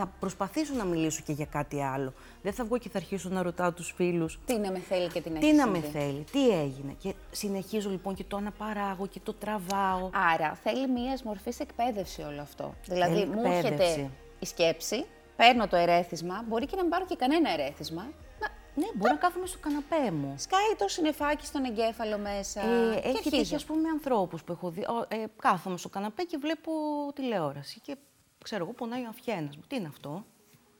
Θα 0.01 0.12
προσπαθήσω 0.20 0.74
να 0.74 0.84
μιλήσω 0.84 1.22
και 1.25 1.32
για 1.32 1.46
κάτι 1.46 1.82
άλλο. 1.84 2.13
Δεν 2.41 2.53
θα 2.53 2.63
βγω 2.65 2.77
και 2.77 2.89
θα 2.89 2.98
αρχίσω 2.98 3.29
να 3.29 3.41
ρωτάω 3.41 3.72
τους 3.72 3.94
φίλους. 3.96 4.39
Τι 4.46 4.58
να 4.58 4.72
με 4.72 4.79
θέλει 4.79 5.08
και 5.08 5.22
την 5.22 5.39
Τι 5.39 5.53
να 5.53 5.68
με 5.68 5.79
θέλει, 5.79 6.24
τι 6.32 6.50
έγινε. 6.50 6.96
Και 6.98 7.13
συνεχίζω 7.32 7.89
λοιπόν 7.89 8.15
και 8.15 8.24
το 8.27 8.38
αναπαράγω 8.38 9.08
και 9.08 9.20
το 9.24 9.34
τραβάω. 9.34 10.10
Άρα 10.34 10.58
θέλει 10.63 10.88
μία 10.88 11.18
μορφής 11.24 11.60
εκπαίδευση 11.60 12.22
όλο 12.22 12.41
αυτό. 12.41 12.74
Δηλαδή 12.86 13.13
Θέλει 13.13 13.25
μου 13.25 13.41
έρχεται 13.46 13.68
εκπαίδευση. 13.68 14.10
η 14.39 14.46
σκέψη, 14.46 15.06
παίρνω 15.36 15.68
το 15.68 15.75
ερέθισμα, 15.75 16.44
μπορεί 16.48 16.65
και 16.65 16.75
να 16.75 16.82
μην 16.82 16.91
πάρω 16.91 17.06
και 17.06 17.15
κανένα 17.15 17.50
ερέθισμα. 17.51 18.01
Να 18.39 18.48
Ναι, 18.75 18.86
μπορώ 18.96 19.12
να 19.13 19.18
κάθομαι 19.20 19.46
στο 19.46 19.58
καναπέ 19.60 20.12
μου. 20.12 20.34
σκάει 20.38 20.75
το 20.77 20.88
συννεφάκι 20.88 21.46
στον 21.46 21.63
εγκέφαλο 21.65 22.18
μέσα. 22.18 22.62
Ε, 22.62 22.94
και 22.94 23.08
έχει 23.08 23.18
αρχίζω. 23.18 23.29
τύχει, 23.41 23.56
ας 23.56 23.65
πούμε, 23.65 23.89
ανθρώπους 23.89 24.44
που 24.44 24.51
έχω 24.51 24.70
δει. 24.70 24.82
ο, 24.82 25.06
Ε, 25.08 25.24
κάθομαι 25.41 25.77
στο 25.77 25.89
καναπέ 25.89 26.24
και 26.24 26.38
βλέπω 26.41 26.72
τηλεόραση 27.15 27.79
και 27.79 27.96
ξέρω 28.43 28.63
εγώ 28.63 28.74
πονάει 28.74 29.03
ο 29.05 29.08
αυχένας 29.10 29.55
μου. 29.55 29.63
Τι 29.67 29.75
είναι 29.75 29.88
αυτό, 29.88 30.25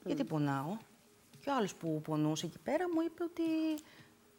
γιατί 0.04 0.24
πονάω; 0.24 0.76
Και 1.40 1.50
ο 1.50 1.54
άλλος 1.56 1.74
που 1.74 2.00
πονούσε 2.04 2.46
εκεί 2.46 2.58
πέρα 2.58 2.84
μου 2.94 3.00
είπε 3.06 3.22
ότι 3.24 3.42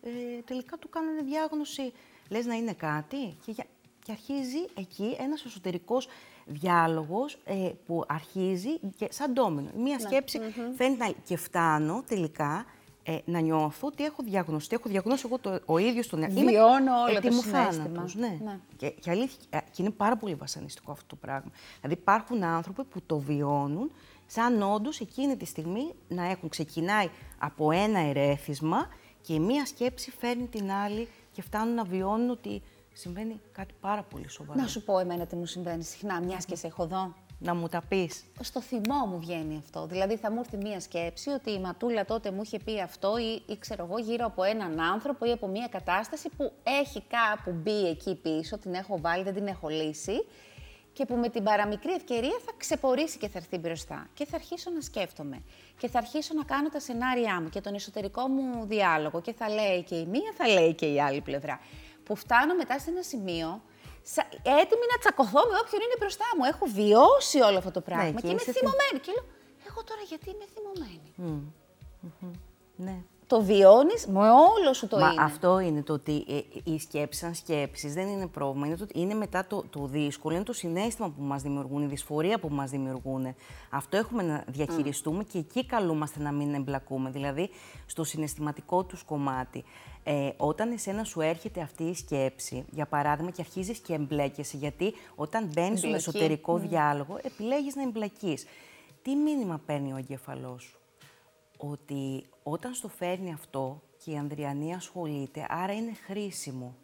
ε, 0.01 0.41
τελικά 0.45 0.77
του 0.77 0.89
κάνανε 0.89 1.21
διάγνωση. 1.21 1.91
Λες 2.29 2.45
να 2.45 2.55
είναι 2.55 2.73
κάτι; 2.73 3.37
Και, 3.45 3.51
για- 3.51 3.65
και 4.03 4.11
αρχίζει 4.11 4.65
εκεί 4.77 5.15
ένας 5.19 5.45
εσωτερικός 5.45 6.07
διάλογος 6.45 7.37
ε, 7.45 7.69
που 7.85 8.03
αρχίζει 8.07 8.79
και 8.97 9.07
σαν 9.11 9.33
ντόμινο. 9.33 9.69
Ναι. 9.75 9.81
Μία 9.81 9.99
σκέψη 9.99 10.39
φαίνεται 10.77 11.05
να... 11.05 11.11
και 11.23 11.37
φτάνω 11.37 12.03
τελικά 12.07 12.65
ε, 13.03 13.17
να 13.25 13.39
νιώθω 13.39 13.87
ότι 13.87 14.03
έχω 14.03 14.23
διαγνωστεί. 14.23 14.75
Έχω 14.75 14.89
διαγνώσει 14.89 15.23
εγώ 15.25 15.37
το, 15.39 15.59
ο 15.65 15.77
ίδιος 15.77 16.07
τον 16.07 16.21
εαυτό. 16.23 16.39
Είμαι 16.39 16.51
Βιώνω 16.51 16.93
όλο 17.01 17.11
το 17.11 17.17
έτοιμο 17.17 17.41
συναίσθημα. 17.41 17.83
θάνατος, 17.83 18.15
ναι. 18.15 18.39
Ναι. 18.43 18.59
Και, 18.77 18.89
και 18.89 19.09
αλήθεια, 19.09 19.37
ε, 19.49 19.57
και 19.71 19.81
είναι 19.81 19.91
πάρα 19.91 20.17
πολύ 20.17 20.35
βασανιστικό 20.35 20.91
αυτό 20.91 21.05
το 21.07 21.15
πράγμα. 21.15 21.51
Δηλαδή 21.81 22.01
υπάρχουν 22.01 22.43
άνθρωποι 22.43 22.83
που 22.83 23.01
το 23.05 23.19
βιώνουν 23.19 23.91
σαν 24.25 24.61
όντως 24.61 24.99
εκείνη 24.99 25.37
τη 25.37 25.45
στιγμή 25.45 25.93
να 26.07 26.25
έχουν 26.25 26.49
ξεκινάει 26.49 27.09
από 27.37 27.71
ένα 27.71 27.99
ερέθισμα 27.99 28.87
και 29.21 29.33
η 29.33 29.39
μία 29.39 29.65
σκέψη 29.65 30.11
φέρνει 30.11 30.47
την 30.47 30.71
άλλη 30.71 31.07
και 31.31 31.41
φτάνουν 31.41 31.73
να 31.73 31.83
βιώνουν 31.83 32.29
ότι 32.29 32.61
συμβαίνει 32.93 33.41
κάτι 33.51 33.73
πάρα 33.79 34.03
πολύ 34.03 34.29
σοβαρό. 34.29 34.61
Να 34.61 34.67
σου 34.67 34.83
πω 34.83 34.99
εμένα 34.99 35.25
τι 35.25 35.35
μου 35.35 35.45
συμβαίνει 35.45 35.83
συχνά, 35.83 36.21
μιας 36.21 36.45
και 36.45 36.55
σε 36.55 36.67
έχω 36.67 36.83
εδώ. 36.83 37.13
Να 37.43 37.55
μου 37.55 37.67
τα 37.67 37.81
πεις. 37.88 38.24
Στο 38.41 38.62
θυμό 38.62 39.05
μου 39.07 39.19
βγαίνει 39.19 39.57
αυτό. 39.57 39.86
Δηλαδή 39.86 40.17
θα 40.17 40.31
μου 40.31 40.39
έρθει 40.39 40.57
μία 40.57 40.79
σκέψη 40.79 41.29
ότι 41.29 41.51
η 41.51 41.60
Ματούλα 41.60 42.05
τότε 42.05 42.31
μου 42.31 42.41
είχε 42.43 42.60
πει 42.60 42.81
αυτό 42.81 43.17
ή, 43.17 43.43
ή 43.48 43.57
ξέρω 43.60 43.86
εγώ 43.86 44.00
γύρω 44.00 44.25
από 44.25 44.43
έναν 44.43 44.79
άνθρωπο 44.79 45.25
ή 45.25 45.31
από 45.31 45.48
μία 45.48 45.67
κατάσταση 45.67 46.29
που 46.38 46.51
έχει 46.63 47.03
κάπου 47.07 47.51
μπει 47.51 47.88
εκεί 47.88 48.15
πίσω, 48.15 48.57
την 48.57 48.74
έχω 48.74 49.00
βάλει, 49.01 49.24
δεν 49.24 49.33
την 49.33 49.48
έχω 49.48 49.67
λύσει 49.69 50.25
και 50.93 51.05
που 51.05 51.15
με 51.15 51.29
την 51.29 51.43
παραμικρή 51.43 51.93
ευκαιρία 51.93 52.39
θα 52.45 52.51
ξεπορήσει 52.57 53.17
και 53.17 53.27
θα 53.27 53.38
έρθει 53.38 53.57
μπροστά. 53.57 54.07
Και 54.13 54.25
θα 54.25 54.36
αρχίσω 54.36 54.71
να 54.71 54.81
σκέφτομαι 54.81 55.41
και 55.77 55.88
θα 55.88 55.98
αρχίσω 55.98 56.33
να 56.33 56.43
κάνω 56.43 56.69
τα 56.69 56.79
σενάρια 56.79 57.41
μου 57.41 57.50
και 57.50 57.62
τον 57.62 57.74
εσωτερικό 57.74 58.27
μου 58.27 58.65
διάλογο 58.65 59.21
και 59.21 59.33
θα 59.33 59.50
λέει 59.50 59.83
και 59.83 59.95
η 59.95 60.05
μία, 60.05 60.33
θα 60.38 60.48
λέει 60.48 60.74
και 60.74 60.86
η 60.86 61.01
άλλη 61.01 61.21
πλευρά. 61.21 61.60
Που 62.03 62.15
φτάνω 62.15 62.55
μετά 62.55 62.79
σε 62.79 62.89
ένα 62.89 63.01
σημείο 63.01 63.48
σα- 63.48 63.70
έτοιμη 64.62 64.86
να 64.91 64.98
τσακωθώ 65.01 65.41
με 65.51 65.55
όποιον 65.63 65.81
είναι 65.86 65.98
μπροστά 66.00 66.25
μου. 66.38 66.43
Έχω 66.51 66.65
βιώσει 66.79 67.38
όλο 67.48 67.58
αυτό 67.58 67.72
το 67.72 67.81
πράγμα 67.81 68.03
Ναι, 68.03 68.12
και 68.12 68.22
και 68.22 68.27
είμαι 68.27 68.41
είσαι 68.41 68.51
θυ- 68.51 68.58
θυμωμένη. 68.60 68.98
Και 69.05 69.12
λέω, 69.15 69.25
εγώ 69.70 69.79
τώρα 69.89 70.01
γιατί 70.12 70.27
είμαι 70.34 70.46
θυμωμένη; 70.53 71.10
Ναι. 72.75 72.98
Το 73.27 73.41
βιώνεις 73.41 74.08
με 74.08 74.20
όλο 74.29 74.74
σου 74.74 74.88
το 74.88 74.98
Μα 75.00 75.12
είναι. 75.12 75.22
αυτό 75.24 75.60
είναι 75.60 75.84
το 75.84 75.93
ότι 75.93 76.25
ε, 76.29 76.39
οι 76.72 76.79
σκέψει 76.79 77.20
σαν 77.20 77.34
σκέψει 77.36 77.88
δεν 77.89 78.08
είναι 78.08 78.27
πρόβλημα. 78.27 78.67
Είναι, 78.67 78.75
το, 78.77 78.84
ότι 78.84 79.00
είναι 79.00 79.13
μετά 79.13 79.46
το, 79.48 79.63
το 79.70 79.86
δύσκολο, 79.86 80.36
είναι 80.36 80.43
το 80.43 80.53
συνέστημα 80.53 81.10
που 81.10 81.22
μας 81.24 81.41
δημιουργούν, 81.41 81.81
η 81.84 81.86
δυσφορία 81.86 82.39
που 82.39 82.50
μας 82.50 82.70
δημιουργούν. 82.70 83.36
Αυτό 83.70 83.98
έχουμε 83.98 84.24
να 84.24 84.43
διαχειριστούμε 84.48 85.24
και 85.24 85.38
εκεί 85.38 85.65
καλούμαστε 85.65 86.20
να 86.20 86.31
μην 86.31 86.53
εμπλακούμε. 86.53 87.10
Δηλαδή, 87.10 87.50
στο 87.86 88.03
συναισθηματικό 88.03 88.84
τους 88.84 89.03
κομμάτι. 89.03 89.63
Ε, 90.03 90.29
όταν 90.38 90.72
εσένα 90.72 91.03
σου 91.03 91.22
έρχεται 91.22 91.62
αυτή 91.62 91.84
η 91.84 91.93
σκέψη, 91.96 92.65
για 92.72 92.86
παράδειγμα, 92.86 93.31
και 93.31 93.41
αρχίζεις 93.41 93.79
και 93.79 93.93
εμπλέκεσαι, 93.93 94.58
γιατί 94.58 94.93
όταν 95.15 95.43
μπαίνει 95.43 95.77
στον 95.77 95.89
Εμπλοκή. 95.89 95.96
εσωτερικό 95.96 96.58
διάλογο, 96.58 97.20
επιλέγεις 97.24 97.75
να 97.75 97.84
εμπλακεί. 97.84 98.38
Τι 99.01 99.15
μήνυμα 99.15 99.62
παίρνει 99.65 99.93
ο 99.93 99.98
εγκέφαλός 99.98 100.63
σου; 100.63 100.79
Ότι 101.58 102.25
όταν 102.43 102.74
στο 102.74 102.88
φέρνει 102.88 103.34
αυτό 103.34 103.81
και 104.03 104.12
η 104.12 104.17
Ανδριανή 104.17 104.74
ασχολείται, 104.74 105.46
άρα 105.50 105.74
είναι 105.74 105.93
χρήσιμο. 106.05 106.75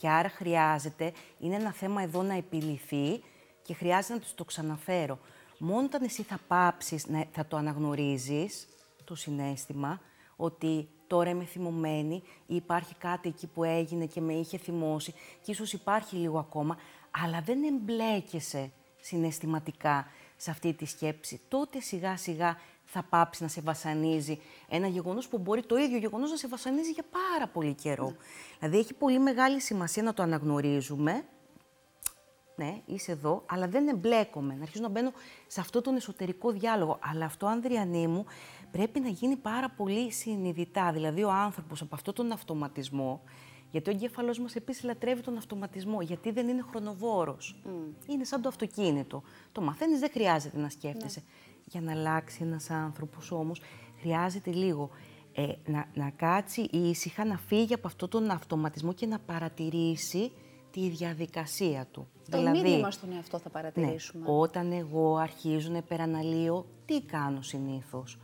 Και 0.00 0.08
άρα 0.08 0.28
χρειάζεται, 0.28 1.12
είναι 1.38 1.54
ένα 1.54 1.72
θέμα 1.72 2.02
εδώ 2.02 2.22
να 2.22 2.34
επιληθεί 2.34 3.22
και 3.62 3.74
χρειάζεται 3.74 4.14
να 4.14 4.20
τους 4.20 4.34
το 4.34 4.44
ξαναφέρω. 4.44 5.18
Μόνο 5.58 5.86
όταν 5.86 6.02
εσύ 6.02 6.22
θα 6.22 6.38
πάψεις, 6.48 7.06
να, 7.06 7.24
θα 7.32 7.46
το 7.46 7.56
αναγνωρίζεις, 7.56 8.68
το 9.04 9.14
συνέστημα, 9.14 10.00
ότι 10.36 10.88
τώρα 11.06 11.30
είμαι 11.30 11.44
θυμωμένη 11.44 12.22
ή 12.46 12.54
υπάρχει 12.54 12.94
κάτι 12.94 13.28
εκεί 13.28 13.46
που 13.46 13.64
έγινε 13.64 14.06
και 14.06 14.20
με 14.20 14.32
είχε 14.32 14.58
θυμώσει 14.58 15.14
και 15.42 15.50
ίσως 15.50 15.72
υπάρχει 15.72 16.16
λίγο 16.16 16.38
ακόμα, 16.38 16.76
αλλά 17.10 17.40
δεν 17.40 17.62
εμπλέκεσαι 17.62 18.70
συναισθηματικά 19.00 20.06
σε 20.36 20.50
αυτή 20.50 20.72
τη 20.72 20.84
σκέψη, 20.84 21.40
τότε 21.48 21.80
σιγά 21.80 22.16
σιγά 22.16 22.56
θα 22.84 23.02
πάψει 23.02 23.42
να 23.42 23.48
σε 23.48 23.60
βασανίζει 23.60 24.40
ένα 24.68 24.86
γεγονός 24.86 25.28
που 25.28 25.38
μπορεί 25.38 25.62
το 25.62 25.76
ίδιο 25.76 25.98
γεγονός 25.98 26.30
να 26.30 26.36
σε 26.36 26.48
βασανίζει 26.48 26.90
για 26.90 27.04
πάρα 27.10 27.46
πολύ 27.46 27.74
καιρό. 27.74 28.14
Δηλαδή 28.58 28.78
έχει 28.78 28.94
πολύ 28.94 29.18
μεγάλη 29.18 29.60
σημασία 29.60 30.02
να 30.02 30.14
το 30.14 30.22
αναγνωρίζουμε, 30.22 31.24
ναι, 32.56 32.80
είσαι 32.86 33.12
εδώ, 33.12 33.42
αλλά 33.46 33.68
δεν 33.68 33.88
εμπλέκομαι. 33.88 34.54
Να 34.54 34.62
αρχίσω 34.62 34.82
να 34.82 34.88
μπαίνω 34.88 35.12
σε 35.46 35.60
αυτό 35.60 35.80
τον 35.80 35.96
εσωτερικό 35.96 36.50
διάλογο. 36.50 36.98
Αλλά 37.02 37.24
αυτό, 37.24 37.46
Ανδριανή 37.46 38.06
μου, 38.06 38.26
πρέπει 38.70 39.00
να 39.00 39.08
γίνει 39.08 39.36
πάρα 39.36 39.70
πολύ 39.70 40.12
συνειδητά. 40.12 40.92
Δηλαδή, 40.92 41.22
ο 41.22 41.30
άνθρωπος 41.30 41.80
από 41.82 41.94
αυτόν 41.94 42.14
τον 42.14 42.32
αυτοματισμό, 42.32 43.22
γιατί 43.70 43.90
ο 43.90 43.92
εγκέφαλός 43.92 44.38
μας 44.38 44.54
επίσης 44.54 44.82
λατρεύει 44.82 45.20
τον 45.22 45.36
αυτοματισμό, 45.36 46.00
γιατί 46.00 46.30
δεν 46.30 46.48
είναι 46.48 46.64
χρονοβόρος. 46.70 47.62
Είναι 48.06 48.24
σαν 48.24 48.42
το 48.42 48.48
αυτοκίνητο. 48.48 49.22
Το 49.52 49.60
μαθαίνεις, 49.60 50.00
δεν 50.00 50.10
χρειάζεται 50.10 50.58
να 50.58 50.68
σκέφτεσαι. 50.68 51.22
Για 51.64 51.80
να 51.80 51.92
αλλάξει 51.92 52.38
ένας 52.42 52.70
άνθρωπος 52.70 53.30
όμως, 53.30 53.60
χρειάζεται 54.00 54.50
λίγο 54.50 54.90
ε, 55.32 55.46
να, 55.66 55.88
να 55.94 56.10
κάτσει 56.10 56.60
ήσυχα, 56.60 57.24
να 57.24 57.38
φύγει 57.38 57.74
από 57.74 57.86
αυτόν 57.86 58.08
τον 58.08 58.30
αυτοματισμό 58.30 58.92
και 58.92 59.06
να 59.06 59.18
παρατηρήσει 59.18 60.32
τη 60.70 60.88
διαδικασία 60.88 61.86
του. 61.90 62.08
Το 62.30 62.40
μήνυμα 62.40 62.90
στον 62.90 63.12
εαυτό 63.12 63.38
θα 63.38 63.50
παρατηρήσουμε. 63.50 64.24
Ναι, 64.26 64.32
όταν 64.36 64.72
εγώ 64.72 65.16
αρχίζω 65.16 65.70
να 65.70 65.76
υπεραναλύω, 65.76 66.66
τι 66.84 67.02
κάνω 67.02 67.42
συνήθως, 67.42 68.18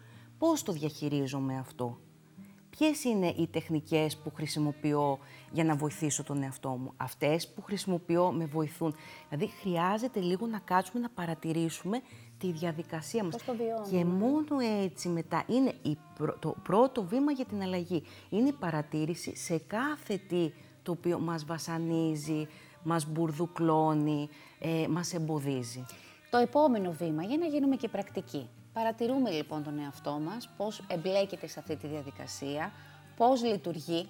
πώς 0.49 0.63
το 0.63 0.73
διαχειρίζομαι 0.73 1.59
αυτό; 1.59 1.99
Ποιες 2.71 3.05
είναι 3.05 3.29
οι 3.29 3.47
τεχνικές 3.47 4.17
που 4.17 4.33
χρησιμοποιώ 4.35 5.19
για 5.53 5.65
να 5.65 5.77
βοηθήσω 5.77 6.23
τον 6.23 6.43
εαυτό 6.43 6.69
μου; 6.69 6.93
Αυτές 6.97 7.49
που 7.49 7.63
χρησιμοποιώ 7.63 8.33
με 8.33 8.45
βοηθούν. 8.45 8.95
Δηλαδή, 9.29 9.53
χρειάζεται 9.61 10.21
λίγο 10.21 10.47
να 10.47 10.59
κάτσουμε 10.59 11.01
να 11.01 11.09
παρατηρήσουμε 11.11 12.01
τη 12.39 12.53
διαδικασία 12.53 13.25
μας. 13.25 13.33
Πώς 13.33 13.45
το 13.45 13.55
βιώνουμε. 13.57 13.89
Και 13.91 14.05
μόνο 14.05 14.59
έτσι 14.85 15.09
μετά 15.09 15.45
είναι 15.47 15.75
η 15.83 15.99
πρω- 16.19 16.39
το 16.39 16.55
πρώτο 16.63 17.05
βήμα 17.05 17.33
για 17.33 17.45
την 17.45 17.63
αλλαγή. 17.63 18.03
Είναι 18.31 18.49
η 18.49 18.53
παρατήρηση 18.53 19.37
σε 19.37 19.59
κάθε 19.59 20.17
τι 20.29 20.53
το 20.83 20.93
οποίο 20.93 21.19
μας 21.19 21.45
βασανίζει, 21.45 22.47
μας 22.83 23.07
μπουρδουκλώνει, 23.07 24.29
ε, 24.59 24.87
μας 24.89 25.15
εμποδίζει. 25.15 25.85
Το 26.31 26.39
επόμενο 26.39 26.93
βήμα, 26.93 27.23
για 27.23 27.39
να 27.39 27.47
γίνουμε 27.47 27.77
και 27.77 27.89
πρακτικοί. 27.89 28.49
Παρατηρούμε 28.73 29.31
λοιπόν 29.31 29.63
τον 29.63 29.79
εαυτό 29.79 30.11
μας, 30.25 30.49
πώς 30.57 30.83
εμπλέκεται 30.89 31.47
σε 31.47 31.59
αυτή 31.59 31.77
τη 31.77 31.87
διαδικασία, 31.87 32.73
πώς 33.17 33.43
λειτουργεί. 33.43 34.09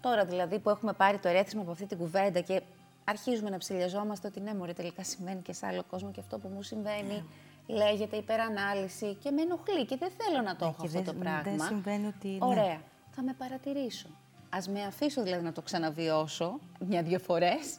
Τώρα 0.00 0.24
δηλαδή 0.24 0.58
που 0.58 0.70
έχουμε 0.70 0.92
πάρει 0.92 1.18
το 1.18 1.28
ερέθισμα 1.28 1.60
από 1.60 1.70
αυτή 1.70 1.86
την 1.86 1.98
κουβέντα 1.98 2.40
και 2.40 2.62
αρχίζουμε 3.04 3.50
να 3.50 3.58
ψηλιαζόμαστε 3.58 4.26
ότι 4.26 4.40
ναι 4.40 4.54
μωρέ 4.54 4.72
τελικά 4.72 5.02
συμβαίνει 5.04 5.40
και 5.42 5.52
σε 5.52 5.66
άλλο 5.66 5.82
κόσμο 5.90 6.10
και 6.10 6.20
αυτό 6.20 6.38
που 6.38 6.48
μου 6.48 6.62
συμβαίνει 6.62 7.24
λέγεται 7.66 8.16
υπερανάλυση 8.16 9.14
και 9.14 9.30
με 9.30 9.42
ενοχλεί 9.42 9.84
και 9.86 9.96
δεν 9.96 10.10
θέλω 10.18 10.42
να 10.42 10.56
το 10.56 10.64
έχω 10.64 10.74
και 10.80 10.86
αυτό 10.86 11.02
δεν- 11.02 11.04
το 11.14 11.20
πράγμα. 11.20 11.42
δεν 11.42 11.60
συμβαίνει 11.60 12.06
ότι- 12.06 12.28
ναι. 12.28 12.38
Ωραία. 12.40 12.80
Θα 13.10 13.22
με 13.22 13.32
παρατηρήσω. 13.38 14.06
Ας 14.50 14.68
με 14.68 14.82
αφήσω 14.82 15.22
δηλαδή 15.22 15.44
να 15.44 15.52
το 15.52 15.62
ξαναβιώσω 15.62 16.58
μια-δυο 16.86 17.18
φορές 17.18 17.78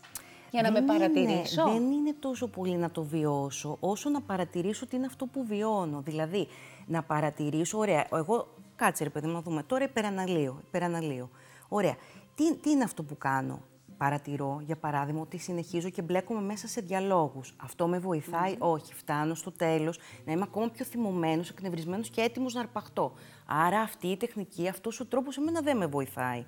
για 0.51 0.62
να 0.62 0.72
με 0.72 0.80
Δεν 0.80 0.86
παρατηρήσω. 0.86 1.62
Είναι, 1.62 1.72
δεν 1.72 1.92
είναι 1.92 2.13
τόσο 2.20 2.48
πολύ 2.48 2.75
να 2.75 2.92
το 2.92 3.04
βιώσω, 3.04 3.77
όσο 3.80 4.10
να 4.10 4.22
παρατηρήσω 4.22 4.88
τι 4.88 4.96
είναι 4.96 5.06
αυτό 5.06 5.25
που 5.25 5.46
βιώνω. 5.46 6.01
Δηλαδή, 6.01 6.48
να 6.86 7.04
παρατηρήσω, 7.04 7.77
ωραία, 7.77 8.08
εγώ, 8.12 8.48
κάτσε 8.75 9.04
ρε 9.04 9.10
παιδί 9.10 9.27
μου, 9.27 9.34
να 9.34 9.42
δούμε, 9.42 9.63
τώρα 9.63 9.84
υπεραναλύω, 9.84 10.62
υπεραναλύω. 10.68 11.30
Ωραία, 11.68 11.96
τι, 12.36 12.56
τι 12.56 12.70
είναι 12.70 12.84
αυτό 12.84 13.04
που 13.04 13.18
κάνω, 13.18 13.62
παρατηρώ, 13.98 14.62
για 14.66 14.77
παράδειγμα, 14.77 15.22
ότι 15.22 15.38
συνεχίζω 15.38 15.89
και 15.89 16.01
μπλέκομαι 16.01 16.42
μέσα 16.42 16.68
σε 16.68 16.82
διαλόγους. 16.82 17.56
Αυτό 17.58 17.88
με 17.88 18.00
βοηθάει, 18.00 18.56
όχι. 18.60 18.94
Φτάνω 18.94 19.34
στο 19.34 19.51
τέλος 19.51 20.00
να 20.25 20.32
είμαι 20.32 20.44
ακόμα 20.44 20.70
πιο 20.70 20.86
θυμωμένος, 20.86 21.50
εκνευρισμένος 21.50 22.10
και 22.10 22.22
έτοιμος 22.22 22.54
να 22.54 22.60
αρπαχτώ. 22.60 23.13
Άρα 23.46 23.80
αυτή 23.80 24.08
η 24.08 24.18
τεχνική, 24.18 24.68
αυτός 24.68 25.00
ο 25.00 25.06
τρόπος 25.06 25.38
εμένα 25.38 25.62
δεν 25.62 25.77
με 25.77 25.86
βοηθάει. 25.86 26.46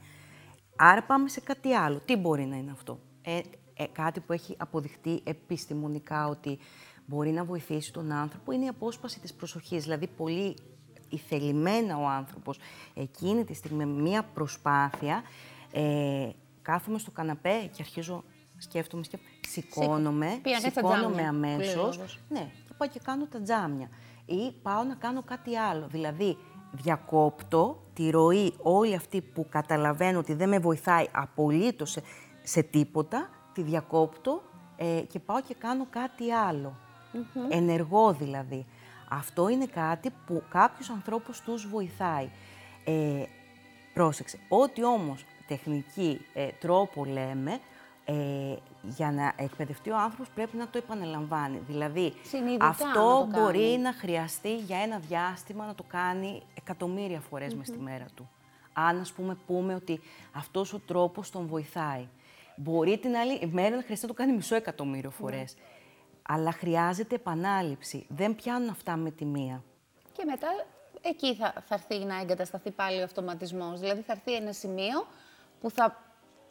Άρα 0.75 1.03
πάμε 1.03 1.29
σε 1.29 1.39
κάτι 1.39 1.73
άλλο. 1.73 1.99
Τι 2.05 2.15
μπορεί 2.15 2.45
να 2.45 2.55
είναι 2.55 2.71
αυτό; 2.71 2.99
Ε, 3.21 3.39
ε, 3.79 3.85
κάτι 3.91 4.19
που 4.19 4.33
έχει 4.33 4.55
αποδειχτεί 4.57 5.21
επιστημονικά 5.23 6.27
ότι 6.27 6.59
μπορεί 7.05 7.31
να 7.31 7.43
βοηθήσει 7.43 7.93
τον 7.93 8.11
άνθρωπο 8.11 8.51
είναι 8.51 8.65
η 8.65 8.67
απόσπαση 8.67 9.19
της 9.19 9.33
προσοχής. 9.33 9.83
Δηλαδή, 9.83 10.07
πολύ 10.07 10.55
ηθελημένα 11.09 11.97
ο 11.97 12.07
άνθρωπος 12.07 12.59
εκείνη 12.93 13.43
τη 13.43 13.53
στιγμή 13.53 13.85
με 13.85 14.01
μία 14.01 14.23
προσπάθεια 14.23 15.23
ε, 15.71 16.29
κάθομαι 16.61 16.99
στο 16.99 17.11
καναπέ 17.11 17.69
και 17.73 17.81
αρχίζω, 17.81 18.23
σκέφτομαι, 18.57 19.03
σκέφτομαι, 19.03 19.31
σηκώνομαι, 19.47 20.41
σηκώνομαι 20.61 21.21
αμέσως. 21.21 22.19
Ναι, 22.29 22.51
και 22.67 22.73
πάω 22.77 22.87
και 22.87 22.99
κάνω 23.03 23.25
τα 23.25 23.41
τζάμια. 23.41 23.89
Ή 24.25 24.51
πάω 24.61 24.83
να 24.83 24.95
κάνω 24.95 25.23
κάτι 25.23 25.55
άλλο. 25.55 25.87
Δηλαδή, 25.87 26.37
διακόπτω 26.71 27.83
τη 27.93 28.09
ροή 28.09 28.53
όλη 28.61 28.95
αυτή 28.95 29.21
που 29.21 29.45
καταλαβαίνω 29.49 30.19
ότι 30.19 30.33
δεν 30.33 30.49
με 30.49 30.59
βοηθάει 30.59 31.05
απολύτως 31.11 31.97
σε, 32.43 32.61
τίποτα, 32.63 33.29
τη 33.59 33.65
διακόπτω 33.65 34.41
ε, 34.77 35.01
και 35.07 35.19
πάω 35.19 35.41
και 35.41 35.53
κάνω 35.53 35.85
κάτι 35.89 36.31
Ενεργό 37.49 38.13
δηλαδή. 38.13 38.65
Αυτό 39.09 39.49
είναι 39.49 39.65
κάτι 39.65 40.11
που 40.25 40.43
κάποιους 40.49 40.89
ανθρώπους 40.89 41.41
τους 41.41 41.67
βοηθάει. 41.67 42.29
Ε, 42.85 43.23
πρόσεξε. 43.93 44.39
Ό,τι 44.49 44.83
όμως 44.83 45.25
τεχνική 45.47 46.21
ε, 46.33 46.47
τρόπο 46.59 47.05
λέμε, 47.05 47.59
ε, 48.05 48.55
για 48.81 49.11
να 49.11 49.33
εκπαιδευτεί 49.35 49.89
ο 49.89 49.97
άνθρωπος 49.97 50.29
πρέπει 50.29 50.57
να 50.57 50.67
το 50.67 50.77
επαναλαμβάνει. 50.77 51.61
Δηλαδή, 51.67 52.13
αυτό 52.59 53.27
μπορεί 53.31 53.79
να 53.81 53.93
χρειαστεί 53.93 54.55
για 54.55 54.77
ένα 54.77 54.99
διάστημα 54.99 55.65
να 55.65 55.75
το 55.75 55.83
κάνει 55.87 56.41
εκατομμύρια 56.53 57.19
φορές 57.19 57.55
mm 57.55 57.59
στη 57.63 57.77
μέρα 57.77 58.05
του. 58.15 58.29
Αν, 58.73 58.99
ας 58.99 59.11
πούμε, 59.11 59.37
πούμε 59.47 59.75
ότι 59.75 59.99
αυτός 60.31 60.73
ο 60.73 60.79
τρόπος 60.79 61.31
τον 61.31 61.47
βοηθάει. 61.47 62.07
Μπορεί 62.61 62.97
την 62.97 63.15
άλλη 63.15 63.49
μέρα 63.51 63.75
να 63.75 63.81
χρειαστεί 63.81 64.05
να 64.05 64.11
το 64.11 64.17
κάνει 64.17 64.33
μισό 64.33 64.55
εκατομμύριο 64.55 65.09
ναι. 65.09 65.15
φορές. 65.15 65.55
Αλλά 66.21 66.51
χρειάζεται 66.51 67.15
επανάληψη. 67.15 68.05
Δεν 68.09 68.35
πιάνουν 68.35 68.69
αυτά 68.69 68.95
με 68.95 69.11
τη 69.11 69.25
μία. 69.25 69.63
Και 70.11 70.23
μετά 70.25 70.47
εκεί 71.01 71.35
θα, 71.35 71.53
θα 71.65 71.75
έρθει 71.75 72.05
να 72.05 72.19
εγκατασταθεί 72.19 72.71
πάλι 72.71 72.99
ο 72.99 73.03
αυτοματισμός. 73.03 73.79
Δηλαδή 73.79 74.01
θα 74.01 74.11
έρθει 74.11 74.35
ένα 74.35 74.51
σημείο 74.51 75.07
που 75.59 75.69
θα 75.69 76.03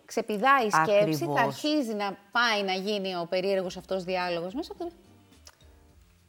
ξεπηδάει 0.05 0.67
η 0.67 0.71
σκέψη, 0.71 1.25
θα 1.25 1.41
αρχίζει 1.41 1.95
να 1.95 2.19
πάει 2.31 2.63
να 2.63 2.73
γίνει 2.73 3.17
ο 3.17 3.27
περίεργος 3.31 3.77
αυτός 3.77 4.05
διάλογος 4.05 4.55
μέσα 4.55 4.73
από 4.73 4.91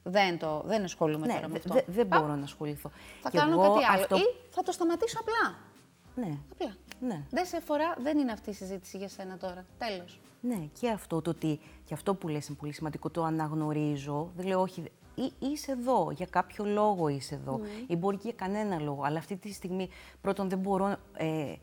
δεν, 0.03 0.39
το, 0.39 0.61
δεν 0.65 0.83
ασχολούμαι 0.83 1.25
ναι, 1.25 1.33
τώρα 1.33 1.47
με 1.47 1.57
αυτό. 1.57 1.81
Δεν 1.87 2.05
μπορώ 2.05 2.35
να 2.35 2.43
ασχοληθώ. 2.43 2.91
Θα 3.21 3.29
κάνω 3.29 3.57
κάτι 3.57 3.85
άλλο. 3.85 4.01
Αυτό... 4.01 4.15
Ή 4.15 4.21
θα 4.49 4.63
το 4.63 4.71
σταματήσω 4.71 5.17
απλά. 5.19 5.57
Ναι. 6.15 6.37
Απλά. 6.51 6.75
Ναι. 6.99 7.23
Δεν 7.29 7.45
σε 7.45 7.59
φορά, 7.59 7.95
δεν 8.01 8.17
είναι 8.17 8.31
αυτή 8.31 8.49
η 8.49 8.53
συζήτηση 8.53 8.97
για 8.97 9.09
σένα 9.09 9.37
τώρα. 9.37 9.65
Τέλος. 9.77 10.19
Ναι, 10.41 10.69
και 10.79 10.89
αυτό 10.89 11.21
το 11.21 11.29
ότι, 11.29 11.59
και 11.85 11.93
αυτό 11.93 12.15
που 12.15 12.27
λες 12.27 12.47
είναι 12.47 12.57
πολύ 12.57 12.71
σημαντικό, 12.71 13.09
το 13.09 13.23
αναγνωρίζω. 13.23 14.31
Δεν 14.35 14.47
λέω 14.47 14.61
όχι, 14.61 14.83
ή, 15.15 15.31
είσαι 15.39 15.71
εδώ, 15.71 16.11
για 16.11 16.25
κάποιο 16.25 16.65
λόγο 16.65 17.07
είσαι 17.07 17.35
εδώ. 17.35 17.59
Mm. 17.63 17.83
Ή 17.87 17.95
μπορεί 17.95 18.17
και 18.17 18.23
για 18.23 18.33
κανένα 18.33 18.79
λόγο. 18.79 19.03
Αλλά 19.03 19.17
αυτή 19.17 19.35
τη 19.35 19.53
στιγμή, 19.53 19.89
πρώτον, 20.21 20.49
δεν 20.49 20.59
μπορώ 20.59 20.97
ε, 21.13 21.53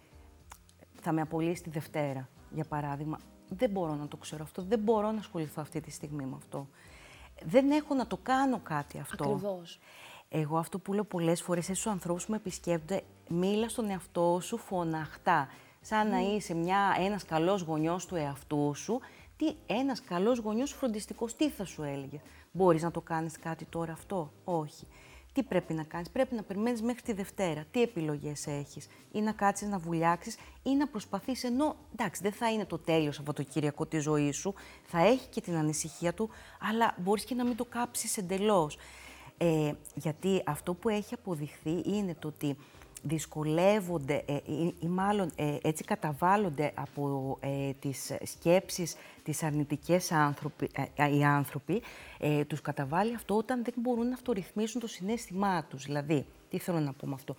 θα 1.00 1.12
με 1.12 1.21
απολύσει 1.21 1.62
τη 1.62 1.71
Δευτέρα, 1.71 2.29
για 2.50 2.65
παράδειγμα. 2.65 3.19
Δεν 3.49 3.71
μπορώ 3.71 3.95
να 3.95 4.09
το 4.09 4.17
ξέρω 4.17 4.43
αυτό, 4.43 4.62
δεν 4.62 4.79
μπορώ 4.79 5.11
να 5.11 5.19
ασχοληθώ 5.19 5.62
αυτή 5.62 5.81
τη 5.81 5.91
στιγμή 5.91 6.25
με 6.25 6.37
αυτό. 6.37 6.69
Δεν 7.45 7.71
έχω 7.71 7.95
να 7.95 8.07
το 8.07 8.17
κάνω 8.17 8.61
κάτι 8.62 8.99
αυτό. 8.99 9.25
Ακριβώς. 9.25 9.79
Εγώ 10.29 10.59
αυτό 10.59 10.79
που 10.79 10.93
λέω 10.93 11.05
πολλές 11.05 11.43
φορές 11.43 11.65
στους 11.65 11.87
ανθρώπους 11.87 12.25
που 12.25 12.31
με 12.31 12.37
επισκέπτονται, 12.37 13.03
μίλα 13.28 13.68
στον 13.68 13.90
εαυτό 13.90 14.38
σου 14.42 14.56
φωναχτά. 14.56 15.49
Σαν 15.80 16.09
να 16.09 16.18
είσαι 16.18 16.54
μια, 16.54 16.97
ένας 16.99 17.25
καλός 17.25 17.62
γονιός 17.62 18.06
του 18.06 18.14
εαυτού 18.14 18.72
σου. 18.74 19.01
Τι, 19.37 19.55
ένας 19.66 20.03
καλός 20.03 20.38
γονιός 20.38 20.72
φροντιστικός, 20.72 21.37
τι 21.37 21.51
θα 21.51 21.64
σου 21.64 21.83
έλεγε; 21.83 22.20
Μπορείς 22.53 22.83
να 22.83 22.90
το 22.90 23.01
κάνεις 23.01 23.38
κάτι 23.38 23.64
τώρα 23.64 23.92
αυτό; 23.92 24.33
Όχι 24.44 24.87
τι 25.37 25.42
πρέπει 25.42 25.74
να 25.74 25.83
κάνεις; 25.83 26.11
Πρέπει 26.11 26.35
να 26.35 26.42
περιμένεις 26.42 26.83
μέχρι 26.83 27.03
τη 27.03 27.12
Δευτέρα. 27.12 27.64
Τι 27.70 27.83
επιλογές 27.83 28.46
έχεις; 28.46 28.88
Ή 29.12 29.20
να 29.20 29.33
κάτσεις 29.33 29.68
να 29.68 29.79
βουλιάξεις 29.79 30.37
ή 30.62 30.74
να 30.74 30.87
προσπαθείς 30.87 31.44
ενώ, 31.44 31.77
εντάξει, 31.92 32.22
δεν 32.22 32.33
θα 32.33 32.53
είναι 32.53 32.64
το 32.64 32.79
τέλειο 32.79 33.12
Σαββατοκύριακο 33.12 33.87
της 33.87 34.03
ζωής 34.03 34.37
σου, 34.37 34.55
θα 34.85 34.98
έχει 34.98 35.29
και 35.29 35.40
την 35.40 35.57
ανησυχία 35.57 36.14
του, 36.14 36.31
αλλά 36.70 36.94
μπορείς 36.98 37.24
και 37.24 37.35
να 37.35 37.44
μην 37.44 37.57
το 37.57 37.64
κάψεις 37.64 38.16
εντελώς. 38.16 38.79
Ε, 39.38 39.72
γιατί 39.94 40.42
αυτό 40.46 40.74
που 40.74 40.88
έχει 40.88 41.14
αποδειχθεί 41.14 41.83
είναι 41.85 42.14
το 42.18 42.29
ότι 42.29 42.57
δυσκολεύονται 43.02 44.24
ε, 44.26 44.35
ή, 44.80 44.87
μάλλον 44.87 45.32
ε, 45.37 45.56
έτσι 45.62 45.85
καταβάλλονται 45.85 46.72
από 46.74 47.38
ε, 47.40 47.70
τις 47.80 48.12
σκέψεις 48.22 48.96
τις 49.22 49.42
αρνητικές 49.42 50.12
άνθρωποι, 50.12 50.70
οι 51.18 51.24
άνθρωποι, 51.24 51.82
τους 52.46 52.61
καταβάλει 52.61 53.14
αυτό 53.14 53.37
όταν 53.37 53.64
δεν 53.64 53.74
μπορούν 53.76 54.09
να 54.09 54.14
αυτορυθμίσουν 54.14 54.80
το 54.80 54.87
συνέστημά 54.87 55.64
τους. 55.64 55.85
Δηλαδή, 55.85 56.26
τι 56.50 56.59
θέλω 56.59 56.80
να 56.80 56.92
πω 56.92 57.06
με 57.06 57.14
αυτό; 57.14 57.35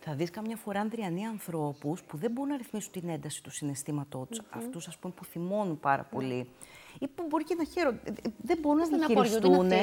Θα 0.00 0.14
δεις 0.14 0.30
καμιά 0.30 0.56
φορά 0.56 0.80
ανδριανοί 0.80 1.26
ανθρώπους 1.26 2.02
που 2.02 2.16
δεν 2.16 2.30
μπορούν 2.30 2.50
να 2.50 2.56
ρυθμίσουν 2.56 2.92
την 2.92 3.08
ένταση 3.08 3.42
του 3.42 3.50
συναισθήματός 3.50 4.28
τους. 4.28 4.40
Mm-hmm. 4.40 4.56
Αυτούς, 4.56 4.88
ας 4.88 4.96
πούμε, 4.96 5.12
που 5.16 5.24
θυμώνουν 5.24 5.80
πάρα 5.80 6.02
πολύ. 6.02 6.46
Mm. 6.46 6.66
Ή 6.98 7.06
που 7.06 7.26
μπορεί 7.28 7.44
και 7.44 7.54
να 7.54 7.64
χαίρονται. 7.64 8.12
Δεν 8.42 8.58
μπορούν 8.60 8.78
να 8.78 8.96
διαχειριστούν. 8.96 9.66
Να 9.66 9.76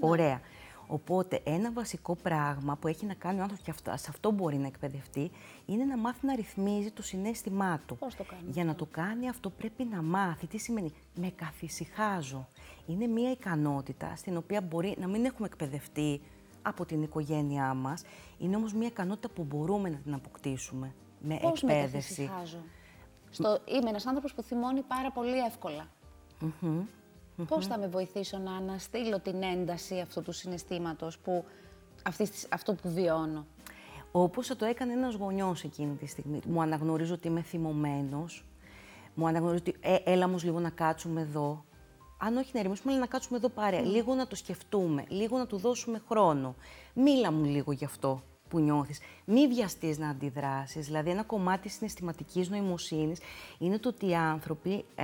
Ωραία. 0.00 0.40
Οπότε, 0.86 1.40
ένα 1.44 1.72
βασικό 1.72 2.16
πράγμα 2.16 2.76
που 2.76 2.88
έχει 2.88 3.06
να 3.06 3.14
κάνει 3.14 3.38
ο 3.38 3.42
άνθρωπος 3.42 3.64
και 3.64 3.70
αυτό, 3.70 3.92
σε 3.96 4.06
αυτό 4.08 4.30
μπορεί 4.30 4.56
να 4.56 4.66
εκπαιδευτεί, 4.66 5.30
είναι 5.66 5.84
να 5.84 5.96
μάθει 5.96 6.26
να 6.26 6.34
ρυθμίζει 6.34 6.90
το 6.90 7.02
συνέστημά 7.02 7.80
του. 7.86 7.96
Πώς 7.96 8.14
το 8.14 8.24
κάνει. 8.24 8.50
Για 8.50 8.64
να 8.64 8.74
το 8.74 8.86
κάνει 8.90 9.28
αυτό, 9.28 9.50
πρέπει 9.50 9.84
να 9.84 10.02
μάθει. 10.02 10.46
Τι 10.46 10.58
σημαίνει, 10.58 10.92
με 11.14 11.30
καθησυχάζω. 11.30 12.48
Είναι 12.86 13.06
μια 13.06 13.30
ικανότητα 13.30 14.16
στην 14.16 14.36
οποία 14.36 14.60
μπορεί 14.60 14.96
να 15.00 15.06
μην 15.06 15.24
έχουμε 15.24 15.46
εκπαιδευτεί 15.46 16.20
από 16.62 16.84
την 16.84 17.02
οικογένειά 17.02 17.74
μας. 17.74 18.04
Είναι 18.38 18.56
όμως 18.56 18.72
μια 18.74 18.86
ικανότητα 18.86 19.28
που 19.28 19.44
μπορούμε 19.44 19.88
να 19.88 19.96
την 19.96 20.14
αποκτήσουμε 20.14 20.94
με 21.20 21.38
Πώς 21.40 21.62
εκπαίδευση. 21.62 22.22
Με 22.22 22.62
Στο... 23.30 23.58
Είμαι 23.64 23.88
ένας 23.88 24.06
άνθρωπος 24.06 24.34
που 24.34 24.42
θυμώνει 24.42 24.82
πάρα 24.82 25.10
πολύ 25.10 25.38
εύκολα. 25.38 25.86
Mm-hmm. 26.40 26.82
Πώς 27.44 27.66
θα 27.66 27.78
με 27.78 27.88
βοηθήσω 27.88 28.38
να 28.38 28.52
αναστείλω 28.52 29.20
την 29.20 29.42
ένταση 29.42 30.00
αυτού 30.00 30.22
του 30.22 30.32
συναισθήματος, 30.32 31.18
που, 31.18 31.44
αυτό 32.48 32.74
που 32.74 32.90
βιώνω; 32.90 33.46
Όπως 34.12 34.46
θα 34.46 34.56
το 34.56 34.64
έκανε 34.64 34.92
ένας 34.92 35.14
γονιός 35.14 35.64
εκείνη 35.64 35.94
τη 35.94 36.06
στιγμή. 36.06 36.40
Μου 36.46 36.62
αναγνωρίζω 36.62 37.14
ότι 37.14 37.28
είμαι 37.28 37.42
θυμωμένος. 37.42 38.44
Μου 39.14 39.26
αναγνωρίζω 39.26 39.62
ότι 39.66 39.76
ε, 39.80 39.96
έλα 40.04 40.24
όμως 40.24 40.44
λίγο 40.44 40.60
να 40.60 40.70
κάτσουμε 40.70 41.20
εδώ. 41.20 41.64
Αν 42.18 42.36
όχι 42.36 42.50
να 42.54 42.60
ηρεμήσουμε, 42.60 42.92
αλλά 42.92 43.00
να 43.00 43.06
κάτσουμε 43.06 43.36
εδώ 43.36 43.48
παρέα. 43.48 43.80
Λίγο 43.80 44.14
να 44.14 44.26
το 44.26 44.36
σκεφτούμε, 44.36 45.04
λίγο 45.08 45.38
να 45.38 45.46
του 45.46 45.56
δώσουμε 45.56 46.02
χρόνο. 46.08 46.54
Μίλα 46.94 47.32
μου 47.32 47.44
λίγο 47.44 47.72
γι' 47.72 47.84
αυτό 47.84 48.22
που 48.48 48.58
νιώθεις. 48.58 49.00
Μη 49.24 49.48
βιαστείς 49.48 49.98
να 49.98 50.08
αντιδράσεις. 50.08 50.86
Δηλαδή, 50.86 51.10
ένα 51.10 51.22
κομμάτι 51.22 51.68
συναισθηματικής 51.68 52.48
νοημοσύνης 52.48 53.20
είναι 53.58 53.78
το 53.78 53.88
ότι 53.88 54.08
οι 54.08 54.14
άνθρωποι 54.14 54.84
ε, 54.94 55.02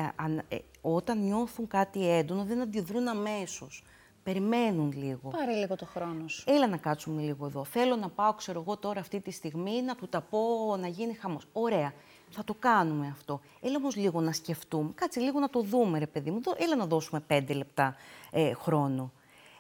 ε, 0.49 0.59
όταν 0.81 1.25
νιώθουν 1.25 1.67
κάτι 1.67 2.09
έντονο 2.09 2.45
δεν 2.45 2.61
αντιδρούν 2.61 3.09
αμέσως. 3.09 3.85
Περιμένουν 4.23 4.93
λίγο. 4.97 5.31
Πάρε 5.31 5.53
λίγο 5.53 5.77
το 5.77 5.87
χρόνο 5.87 6.29
σου. 6.29 6.45
Έλα 6.47 6.67
να 6.67 6.77
κάτσουμε 6.77 7.23
λίγο 7.23 7.47
εδώ. 7.47 7.65
Θέλω 7.65 7.97
να 7.97 8.09
πάω, 8.09 8.33
ξέρω 8.35 8.61
εγώ, 8.61 8.77
τώρα 8.77 9.01
αυτή 9.01 9.21
τη 9.21 9.31
στιγμή 9.31 9.83
να 9.83 9.95
του 9.95 10.09
τα 10.09 10.21
πω 10.21 10.39
να 10.81 10.87
γίνει 10.87 11.15
χαμός. 11.15 11.47
Ωραία. 11.53 11.93
Θα 12.31 12.45
το 12.45 12.55
κάνουμε 12.59 13.09
αυτό. 13.13 13.41
Έλα 13.61 13.77
όμως 13.77 13.97
λίγο 13.97 14.21
να 14.21 14.33
σκεφτούμε. 14.33 14.91
Κάτσε 14.95 15.21
λίγο 15.21 15.39
να 15.39 15.51
το 15.51 15.61
δούμε, 15.61 15.99
ρε 15.99 16.07
παιδί 16.07 16.31
μου. 16.31 16.41
Έλα 16.57 16.77
να 16.77 16.87
δώσουμε 16.87 17.21
πέντε 17.21 17.53
λεπτά 17.53 17.97
ε, 18.31 18.53
χρόνο. 18.53 19.13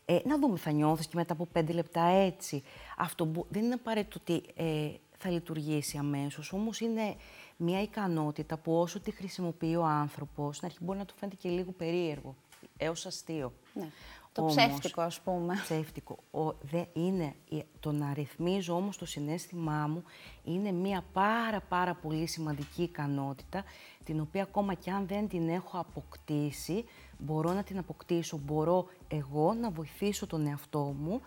Ε, 0.04 0.18
να 0.24 0.38
δούμε, 0.38 0.58
θα 0.58 0.70
νιώθεις 0.70 1.06
και 1.06 1.16
μετά 1.16 1.32
από 1.32 1.46
πέντε 1.46 1.72
λεπτά 1.72 2.02
έτσι. 2.02 2.62
Αυτό 2.96 3.26
που, 3.26 3.46
δεν 3.48 3.64
είναι 3.64 3.74
απαραίτητο 3.74 4.18
ότι 4.20 4.42
ε, 4.54 4.90
θα 5.18 5.30
λειτουργήσει 5.30 5.98
αμέσως, 5.98 6.52
όμως 6.52 6.80
είναι 6.80 7.16
μια 7.56 7.82
ικανότητα 7.82 8.56
που 8.56 8.78
όσο 8.78 9.00
τη 9.00 9.10
χρησιμοποιεί 9.10 9.76
ο 9.76 9.84
άνθρωπος, 9.84 10.56
στην 10.56 10.66
αρχή 10.68 10.78
μπορεί 10.80 10.98
να 10.98 11.04
του 11.04 11.14
φαίνεται 11.16 11.36
και 11.36 11.48
λίγο 11.48 11.72
περίεργο, 11.72 12.34
έως 12.76 13.06
αστείο. 13.06 13.52
Ναι. 13.74 13.88
Το 14.32 14.42
όμως, 14.42 14.54
ψεύτικο, 14.54 15.00
ας 15.00 15.20
πούμε. 15.20 15.54
Ψεύτικο. 15.62 16.18
Ο, 16.30 16.52
δε, 16.60 16.84
είναι, 16.92 17.34
το 17.80 17.92
να 17.92 18.12
ρυθμίζω 18.14 18.74
όμως 18.74 18.96
το 18.96 19.06
συνέστημά 19.06 19.86
μου 19.86 20.02
είναι 20.44 20.72
μια 20.72 21.04
πάρα 21.12 21.60
πάρα 21.60 21.94
πολύ 21.94 22.26
σημαντική 22.26 22.82
ικανότητα, 22.82 23.64
την 24.04 24.20
οποία 24.20 24.42
ακόμα 24.42 24.74
και 24.74 24.90
αν 24.90 25.06
δεν 25.06 25.28
την 25.28 25.48
έχω 25.48 25.78
αποκτήσει, 25.78 26.84
μπορώ 27.18 27.52
να 27.52 27.62
την 27.62 27.78
αποκτήσω, 27.78 28.38
μπορώ 28.44 28.86
εγώ 29.08 29.52
να 29.52 29.70
βοηθήσω 29.70 30.26
τον 30.26 30.46
εαυτό 30.46 30.94
μου. 30.98 31.20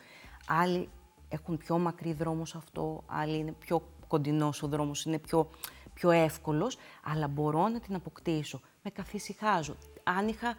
Άλλοι 0.48 0.90
έχουν 1.30 1.58
πιο 1.58 1.78
μακρύ 1.78 2.14
δρόμο 2.14 2.46
σε 2.46 2.58
αυτό, 2.58 3.04
άλλοι 3.06 3.38
είναι 3.38 3.52
πιο 3.52 3.88
κοντινός 4.08 4.64
ο 4.64 4.68
δρόμος, 4.68 5.06
είναι 5.06 5.20
πιο 5.20 5.50
πιο 5.96 6.12
εύκολος, 6.12 6.78
αλλά 7.04 7.28
μπορώ 7.28 7.68
να 7.68 7.80
την 7.80 7.96
αποκτήσω. 7.96 8.62
Με 8.84 8.90
καθησυχάζω. 8.90 9.76
Αν 10.04 10.28
είχα 10.28 10.56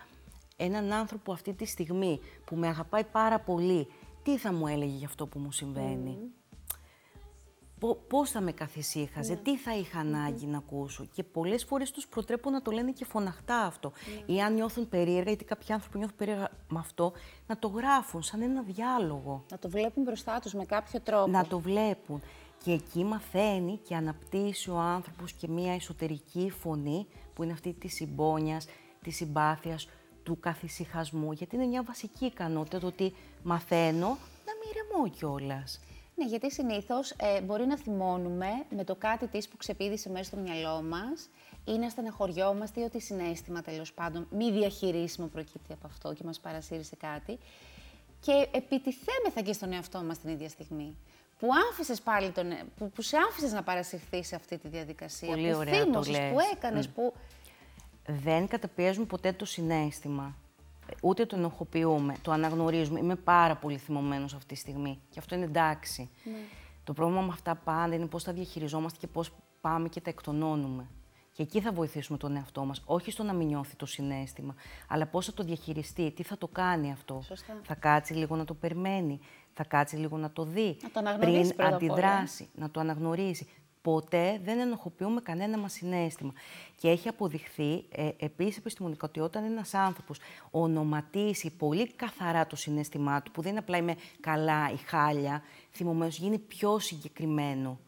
έναν 0.57 0.92
άνθρωπο 0.92 1.33
αυτή 1.33 1.55
τη 1.55 1.64
στιγμή 1.64 2.21
που 2.45 2.57
με 2.57 2.69
αγαπάει 2.69 3.05
πάρα 3.05 3.40
πολύ, 3.40 3.87
τι 4.23 4.38
θα 4.38 4.53
μου 4.53 4.66
έλεγε 4.66 4.97
για 4.97 5.07
αυτό 5.07 5.27
που 5.27 5.38
μου 5.38 5.53
συμβαίνει; 5.53 6.19
Mm. 6.21 7.97
Πώς 8.09 8.31
θα 8.31 8.40
με 8.40 8.53
καθησύχαζε, 8.53 9.33
ναι. 9.33 9.38
τι 9.38 9.57
θα 9.57 9.77
είχα 9.77 9.99
ανάγκη 9.99 10.47
να 10.47 10.59
ακούσω; 10.59 11.07
Και 11.12 11.23
πολλές 11.23 11.64
φορές 11.64 11.90
τους 11.90 12.07
προτρέπω 12.07 12.51
να 12.51 12.62
το 12.62 12.71
λένε 12.71 12.92
και 12.92 13.05
φωναχτά 13.05 13.59
αυτό. 13.59 13.92
Ναι. 14.27 14.35
Ή 14.35 14.40
αν 14.40 14.55
νιώθουν 14.55 14.88
περίεργα, 14.88 15.29
γιατί 15.29 15.45
κάποιοι 15.45 15.73
άνθρωποι 15.73 15.99
νιώθουν 15.99 16.16
περίεργα 16.16 16.51
με 16.69 16.79
αυτό, 16.79 17.12
να 17.47 17.59
το 17.59 17.69
γράφουν 17.69 18.23
σαν 18.23 18.42
ένα 18.42 18.62
διάλογο. 18.62 19.45
Να 19.51 19.59
το 19.59 19.69
βλέπουν 19.69 20.03
μπροστά 20.03 20.38
τους 20.40 20.53
με 20.53 20.64
κάποιο 20.64 21.01
τρόπο. 21.01 21.31
Να 21.31 21.47
το 21.47 21.59
βλέπουν. 21.59 22.23
Και 22.64 22.73
εκεί 22.73 23.05
μαθαίνει 23.05 23.81
και 23.83 23.95
αναπτύσσει 23.95 24.71
ο 24.71 24.79
άνθρωπος 24.79 25.33
και 25.33 25.49
μία 25.49 25.75
εσωτερική 25.75 26.51
φωνή, 26.51 27.07
που 27.35 27.42
είναι 27.42 27.53
αυτή 27.53 27.73
της 27.73 27.95
συμπόνιας, 27.95 28.66
της 29.03 29.16
συμπάθειας, 29.16 29.88
του 30.27 30.41
καθησυχασμού, 30.41 31.33
γιατί 31.33 31.57
είναι 31.57 31.67
μια 31.67 31.83
βασική 31.83 32.25
ικανότητα 32.25 32.79
το 32.79 32.87
ότι 32.87 33.15
μαθαίνω 33.43 34.19
να 34.47 34.53
μη 35.01 35.11
κιόλας. 35.11 35.81
Ναι, 36.15 36.25
γιατί 36.25 36.53
συνήθως 36.53 37.11
ε, 37.11 37.41
μπορεί 37.41 37.67
να 37.67 37.77
θυμώνουμε 37.79 38.49
με 38.77 38.85
το 38.85 38.95
κάτι 38.95 39.27
της 39.27 39.49
που 39.49 39.57
ξεπίδησε 39.57 40.11
μέσα 40.11 40.25
στο 40.25 40.37
μυαλό 40.37 40.83
μας 40.83 41.29
ή 41.65 41.73
να 41.73 41.89
στεναχωριόμαστε 41.89 42.81
ή 42.81 42.85
ότι 42.85 43.01
συνέστημα 43.01 43.62
τέλος 43.62 43.93
πάντων 43.93 44.27
μη 44.31 44.53
διαχειρίσιμο 44.53 45.27
προκύπτει 45.27 45.73
από 45.73 45.87
αυτό 45.87 46.12
και 46.12 46.23
μας 46.25 46.41
παρασύρει 46.41 46.85
σε 46.85 46.97
κάτι. 46.97 47.39
Και 48.21 48.49
επιτιθέμεθα 48.51 49.41
και 49.43 49.53
στον 49.53 49.73
εαυτό 49.73 50.03
μας 50.03 50.19
την 50.19 50.31
ίδια 50.31 50.49
στιγμή. 50.49 50.97
Που, 51.39 51.49
άφησες 51.71 52.01
πάλι 52.01 52.31
τον, 52.31 52.51
ε, 52.51 52.65
που, 52.77 52.91
που 52.91 53.03
σε 53.03 53.17
άφησες 53.31 53.53
να 53.53 53.62
παρασυρθείς 53.62 54.27
σε 54.27 54.35
αυτή 54.35 54.59
τη 54.59 54.69
διαδικασία. 54.69 55.29
Πολύ 55.29 55.51
που 55.51 55.59
ωραία 55.59 55.91
το 55.91 56.03
λες. 56.11 56.33
που 56.33 56.39
έκανες, 56.55 56.89
που 56.89 57.12
δεν 58.07 58.49
καταπιέζουμε 58.49 59.07
ποτέ 59.07 59.33
το 59.33 59.45
συνέστημα. 59.45 60.37
Ούτε 61.03 61.27
το 61.27 61.37
ενοχοποιούμε, 61.37 62.14
το 62.23 62.31
αναγνωρίζουμε. 62.31 63.01
Είμαι 63.01 63.16
πάρα 63.16 63.57
πολύ 63.57 63.79
θυμωμένος 63.79 64.35
αυτή 64.35 64.55
τη 64.55 64.61
στιγμή 64.61 65.01
και 65.11 65.19
αυτό 65.19 65.35
είναι 65.35 65.45
εντάξει. 65.45 66.11
Ναι. 66.25 66.33
Το 66.85 66.92
πρόβλημα 66.92 67.23
με 67.23 67.33
αυτά 67.33 67.55
πάντα 67.55 67.95
είναι 67.95 68.07
πώς 68.07 68.25
τα 68.25 68.33
διαχειριζόμαστε 68.33 68.99
και 69.01 69.07
πώς 69.07 69.33
πάμε 69.61 69.88
και 69.88 70.01
τα 70.01 70.11
εκτονώνουμε. 70.11 70.87
Και 71.33 71.42
εκεί 71.42 71.61
θα 71.61 71.73
βοηθήσουμε 71.73 72.19
τον 72.19 72.37
εαυτό 72.37 72.64
μας, 72.64 72.83
όχι 72.85 73.11
στο 73.11 73.23
να 73.23 73.33
μην 73.33 73.47
νιώθει 73.47 73.77
το 73.77 73.87
συνέστημα, 73.87 74.55
αλλά 74.88 75.07
πώς 75.07 75.27
θα 75.27 75.33
το 75.33 75.45
διαχειριστεί, 75.45 76.11
τι 76.11 76.23
θα 76.23 76.38
το 76.38 76.49
κάνει 76.49 76.92
αυτό. 76.92 77.21
Σωστά. 77.25 77.61
Θα 77.62 77.75
κάτσει 77.75 78.14
λίγο 78.14 78.37
να 78.37 78.45
το 78.45 78.55
περιμένει, 78.55 79.21
θα 79.53 79.64
κάτσει 79.64 79.97
λίγο 79.97 80.16
να 80.16 80.31
το 80.31 80.45
δει, 80.45 80.77
να 80.83 81.03
το 81.03 81.16
πριν 81.21 81.53
αντιδράσει, 81.57 82.49
να 82.55 82.71
το 82.71 82.81
αναγνωρίσει 82.81 83.49
ποτέ 83.87 84.40
δεν 84.44 84.59
ενοχοποιούμε 84.59 85.20
κανένα 85.20 85.59
μας 85.59 85.72
συνέστημα. 85.72 86.33
Και 86.77 86.88
έχει 86.88 87.09
αποδειχθεί 87.09 87.85
ε, 87.90 88.09
επίσης 88.18 88.57
επιστημονικά 88.57 89.07
ότι 89.07 89.20
όταν 89.20 89.44
ένας 89.44 89.75
άνθρωπος 89.75 90.18
ονοματίσει 90.51 91.51
πολύ 91.57 91.92
καθαρά 91.92 92.46
το 92.46 92.57
συνέστημά 92.57 93.22
του, 93.22 93.31
που 93.31 93.42
δεν 93.42 93.51
είναι 93.51 93.61
απλά 93.61 93.77
είμαι 93.77 93.94
καλά 94.20 94.70
ή 94.72 94.77
χάλια, 94.77 95.42
θυμωμένος, 95.72 96.18
γίνει 96.18 96.38
πιο 96.38 96.79
συγκεκριμένο. 96.79 97.79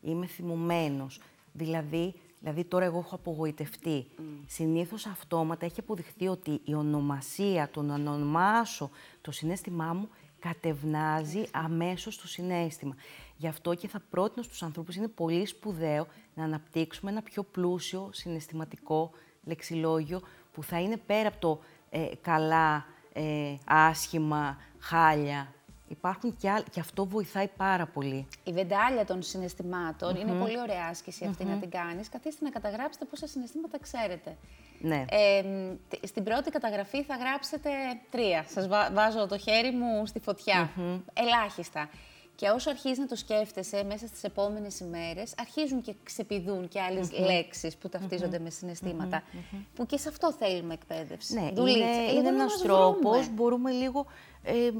Είμαι 0.00 0.26
θυμωμένος. 0.26 1.20
Δηλαδή, 1.52 2.14
δηλαδή 2.40 2.64
τώρα 2.64 2.84
εγώ 2.84 2.98
έχω 2.98 3.14
απογοητευτεί. 3.14 4.06
Mm. 4.18 4.22
Συνήθως 4.46 5.06
αυτόματα 5.06 5.64
έχει 5.64 5.80
αποδειχθεί 5.80 6.28
ότι 6.28 6.60
η 6.64 6.74
ονομασία, 6.74 7.68
το 7.70 7.82
να 7.82 7.94
ονομάσω 7.94 8.90
το 9.20 9.30
συνέστημά 9.30 9.92
μου, 9.92 10.08
κατευνάζει 10.42 11.42
αμέσως 11.50 12.18
το 12.18 12.28
συνέστημα. 12.28 12.96
Γι' 13.36 13.46
αυτό 13.46 13.74
και 13.74 13.88
θα 13.88 14.02
πρότεινα 14.10 14.42
στους 14.42 14.62
ανθρώπους, 14.62 14.96
είναι 14.96 15.08
πολύ 15.08 15.46
σπουδαίο 15.46 16.06
να 16.34 16.44
αναπτύξουμε 16.44 17.10
ένα 17.10 17.22
πιο 17.22 17.42
πλούσιο 17.42 18.10
συναισθηματικό 18.12 19.10
λεξιλόγιο 19.44 20.20
που 20.52 20.62
θα 20.62 20.80
είναι 20.80 20.96
πέρα 20.96 21.28
από 21.28 21.38
το 21.38 21.60
ε, 21.90 22.06
καλά, 22.20 22.86
ε, 23.12 23.54
άσχημα, 23.64 24.56
χάλια. 24.78 25.54
Υπάρχουν 25.92 26.36
και, 26.36 26.50
άλλ... 26.50 26.62
και 26.70 26.80
αυτό 26.80 27.06
βοηθάει 27.06 27.48
πάρα 27.56 27.86
πολύ. 27.86 28.26
Η 28.44 28.52
βεντάλια 28.52 29.04
των 29.04 29.22
συναισθηματων 29.22 30.16
είναι 30.16 30.32
πολύ 30.32 30.60
ωραία 30.60 30.86
άσκηση 30.90 31.24
να 31.38 31.58
την 31.58 31.70
κάνεις. 31.70 32.08
Καθίστε 32.08 32.44
να 32.44 32.50
καταγράψετε 32.50 33.04
πόσα 33.04 33.26
συναισθήματα 33.26 33.78
ξέρετε. 33.78 34.36
Ναι. 34.80 35.04
Ε, 35.10 35.42
στην 36.06 36.24
πρώτη 36.24 36.50
καταγραφή 36.50 37.02
θα 37.02 37.16
γράψετε 37.16 37.70
τρία. 38.10 38.44
Σας 38.48 38.68
βάζω 38.92 39.26
το 39.26 39.38
χέρι 39.38 39.70
μου 39.70 40.06
στη 40.06 40.18
φωτιά. 40.18 40.70
Ελάχιστα. 41.12 41.88
Και 42.34 42.48
όσο 42.48 42.70
αρχίζεις 42.70 42.98
να 42.98 43.06
το 43.06 43.16
σκέφτεσαι 43.16 43.84
μέσα 43.84 44.06
στις 44.06 44.24
επόμενες 44.24 44.80
ημέρες, 44.80 45.34
αρχίζουν 45.38 45.80
και 45.80 45.94
ξεπηδούν 46.02 46.68
και 46.68 46.80
άλλες 46.80 47.08
mm 47.08 47.24
λέξεις 47.24 47.76
που 47.76 47.88
ταυτίζονται 47.88 48.38
με 48.38 48.50
συναισθήματα. 48.50 49.22
Που 49.74 49.86
και 49.86 49.96
σε 49.96 50.08
αυτό 50.08 50.32
θέλουμε 50.32 50.74
εκπαίδευση. 50.74 51.34
Ναι, 51.34 51.50
είναι, 51.70 52.12
είναι 52.14 52.28
ένας 52.28 52.58
τρόπος, 52.62 53.28
μπορούμε 53.34 53.70
λίγο... 53.70 54.06
Ε, 54.42 54.70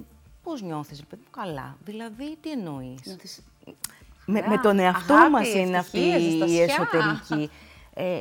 πώς 0.43 0.63
νιώθεις, 0.63 0.99
ρε 0.99 1.07
παιδί 1.07 1.23
μου, 1.25 1.31
καλά. 1.43 1.77
Δηλαδή, 1.85 2.37
τι 2.41 2.51
εννοείς; 2.51 3.19
Με, 4.27 4.45
με 4.49 4.59
τον 4.59 4.79
εαυτό 4.79 5.15
Αγάπη, 5.15 5.31
μας 5.31 5.55
είναι 5.55 5.79
αυτή 5.79 5.99
η 6.49 6.61
εσωτερική. 6.61 7.51
Ε, 7.95 8.21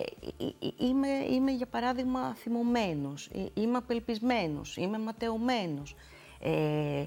είμαι, 0.77 1.07
είμαι, 1.07 1.51
για 1.51 1.65
παράδειγμα, 1.65 2.34
θυμωμένος, 2.36 3.29
ε, 3.34 3.45
είμαι 3.53 3.77
απελπισμένος, 3.77 4.77
είμαι 4.77 4.99
ματαιωμένος. 4.99 5.95
Ε, 6.39 7.05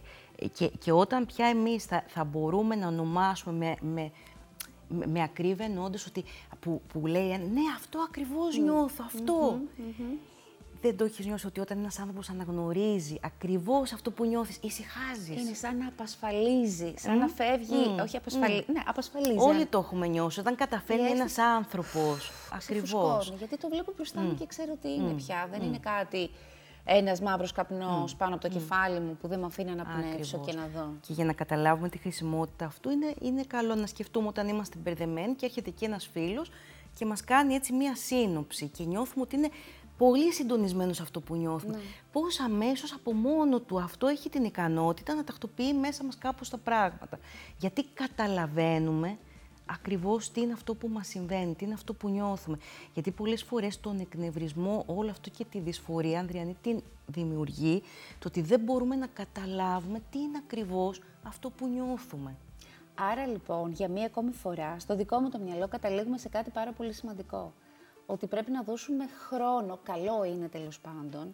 και, 0.52 0.68
και 0.78 0.92
όταν 0.92 1.26
πια 1.26 1.46
εμείς 1.46 1.84
θα, 1.84 2.04
θα 2.06 2.24
μπορούμε 2.24 2.74
να 2.74 2.86
ονομάσουμε 2.86 3.76
με, 3.80 4.10
με, 4.88 5.06
με 5.06 5.22
ακρίβεια 5.22 5.66
εννοώντας 5.66 6.06
ότι 6.06 6.24
που, 6.60 6.82
που 6.92 7.06
λέει 7.06 7.28
ναι 7.28 7.60
αυτό 7.76 7.98
ακριβώς 7.98 8.58
νιώθω, 8.58 9.04
αυτό. 9.06 9.58
Δεν 10.84 10.96
το 10.96 11.04
έχεις 11.04 11.26
νιώσει 11.26 11.46
ότι 11.46 11.60
όταν 11.60 11.78
ένας 11.78 11.98
άνθρωπος 11.98 12.28
αναγνωρίζει 12.28 13.16
ακριβώς 13.22 13.92
αυτό 13.92 14.10
που 14.10 14.24
νιώθεις, 14.24 14.58
ησυχάζεις. 14.62 15.42
Είναι 15.42 15.54
σαν 15.54 15.76
να 15.76 15.88
απασφαλίζει, 15.88 16.94
σαν 16.96 17.18
να 17.18 17.28
φεύγει. 17.28 18.00
Όχι 18.02 18.16
απασφαλίζει. 18.16 18.64
Ναι, 18.72 18.82
απασφαλίζει. 18.86 19.38
Όλοι 19.38 19.66
το 19.66 19.78
έχουμε 19.78 20.06
νιώσει. 20.06 20.40
Όταν 20.40 20.54
καταφέρνει 20.54 21.10
ένας 21.10 21.38
άνθρωπος. 21.38 22.32
Ακριβώς. 22.52 23.34
Γιατί 23.38 23.56
το 23.56 23.68
βλέπω 23.68 23.92
μπροστά 23.96 24.20
μου 24.20 24.34
και 24.34 24.46
ξέρω 24.46 24.76
τι 24.82 24.94
είναι 24.94 25.12
πια. 25.12 25.48
Δεν 25.50 25.62
είναι 25.62 25.78
κάτι 25.78 26.30
ένας 26.84 27.20
μαύρος 27.20 27.52
καπνός 27.52 28.16
πάνω 28.16 28.34
από 28.34 28.48
το 28.48 28.48
κεφάλι 28.48 29.00
μου 29.00 29.16
που 29.20 29.28
δεν 29.28 29.38
με 29.38 29.46
αφήνει 29.46 29.74
να 29.74 29.84
πνεύσω 29.84 30.38
και 30.46 30.52
να 30.52 30.68
δω. 30.74 30.92
Και 31.06 31.12
για 31.12 31.24
να 31.24 31.32
καταλάβουμε 31.32 31.88
τη 31.88 31.98
χρησιμότητα 31.98 32.64
αυτού, 32.64 32.90
είναι, 32.90 33.14
είναι 33.20 33.42
καλό 33.46 33.74
να 33.74 33.86
σκεφτούμε 33.86 34.28
όταν 34.28 34.48
είμαστε 34.48 34.78
μπερδεμένοι 34.78 35.34
και 35.34 35.46
έρχεται 35.46 35.70
εκεί 35.70 35.84
ένας 35.84 36.08
φίλος 36.12 36.50
και 36.94 37.04
μας 37.04 37.24
κάνει 37.24 37.54
έτσι 37.54 37.72
μία 37.72 37.96
σύνοψη 37.96 38.68
και 38.68 38.84
νιώθουμε 38.84 39.22
ότι 39.22 39.36
είναι 39.36 39.48
πολύ 39.96 40.32
συντονισμένος 40.32 41.00
αυτό 41.00 41.20
που 41.20 41.36
νιώθουμε. 41.36 41.76
Ναι. 41.76 41.82
Πώς 42.12 42.40
αμέσως 42.40 42.92
από 42.92 43.12
μόνο 43.12 43.60
του 43.60 43.80
αυτό 43.80 44.06
έχει 44.06 44.28
την 44.28 44.44
ικανότητα 44.44 45.14
να 45.14 45.24
τακτοποιεί 45.24 45.76
μέσα 45.80 46.04
μας 46.04 46.18
κάπως 46.18 46.48
τα 46.48 46.58
πράγματα. 46.58 47.18
Γιατί 47.58 47.84
καταλαβαίνουμε 47.94 49.18
ακριβώς 49.66 50.30
τι 50.30 50.40
είναι 50.40 50.52
αυτό 50.52 50.74
που 50.74 50.88
μας 50.88 51.06
συμβαίνει, 51.06 51.54
τι 51.54 51.64
είναι 51.64 51.74
αυτό 51.74 51.94
που 51.94 52.08
νιώθουμε. 52.08 52.58
Γιατί 52.94 53.10
πολλές 53.10 53.42
φορές 53.42 53.80
τον 53.80 54.00
εκνευρισμό, 54.00 54.82
όλο 54.86 55.10
αυτό 55.10 55.30
και 55.30 55.44
τη 55.44 55.58
δυσφορία, 55.58 56.20
Ανδριανή, 56.20 56.56
τι 56.62 56.76
δημιουργεί, 57.06 57.82
το 58.18 58.28
ότι 58.28 58.40
δεν 58.40 58.60
μπορούμε 58.60 58.96
να 58.96 59.06
καταλάβουμε 59.06 60.00
τι 60.10 60.18
είναι 60.18 60.38
ακριβώς 60.44 61.00
αυτό 61.22 61.50
που 61.50 61.66
νιώθουμε. 61.68 62.36
Άρα 62.94 63.26
λοιπόν, 63.26 63.72
για 63.72 63.88
μία 63.88 64.06
ακόμη 64.06 64.32
φορά, 64.32 64.78
στο 64.78 64.96
δικό 64.96 65.18
μου 65.18 65.28
το 65.28 65.38
μυαλό 65.38 65.68
καταλήγουμε 65.68 66.18
σε 66.18 66.28
κάτι 66.28 66.50
πάρα 66.50 66.72
πολύ 66.72 66.92
σημαντικό. 66.92 67.52
Ότι 68.06 68.26
πρέπει 68.26 68.50
να 68.50 68.62
δώσουμε 68.62 69.04
χρόνο, 69.28 69.78
καλό 69.82 70.24
είναι 70.24 70.48
τέλος 70.48 70.80
πάντων, 70.80 71.32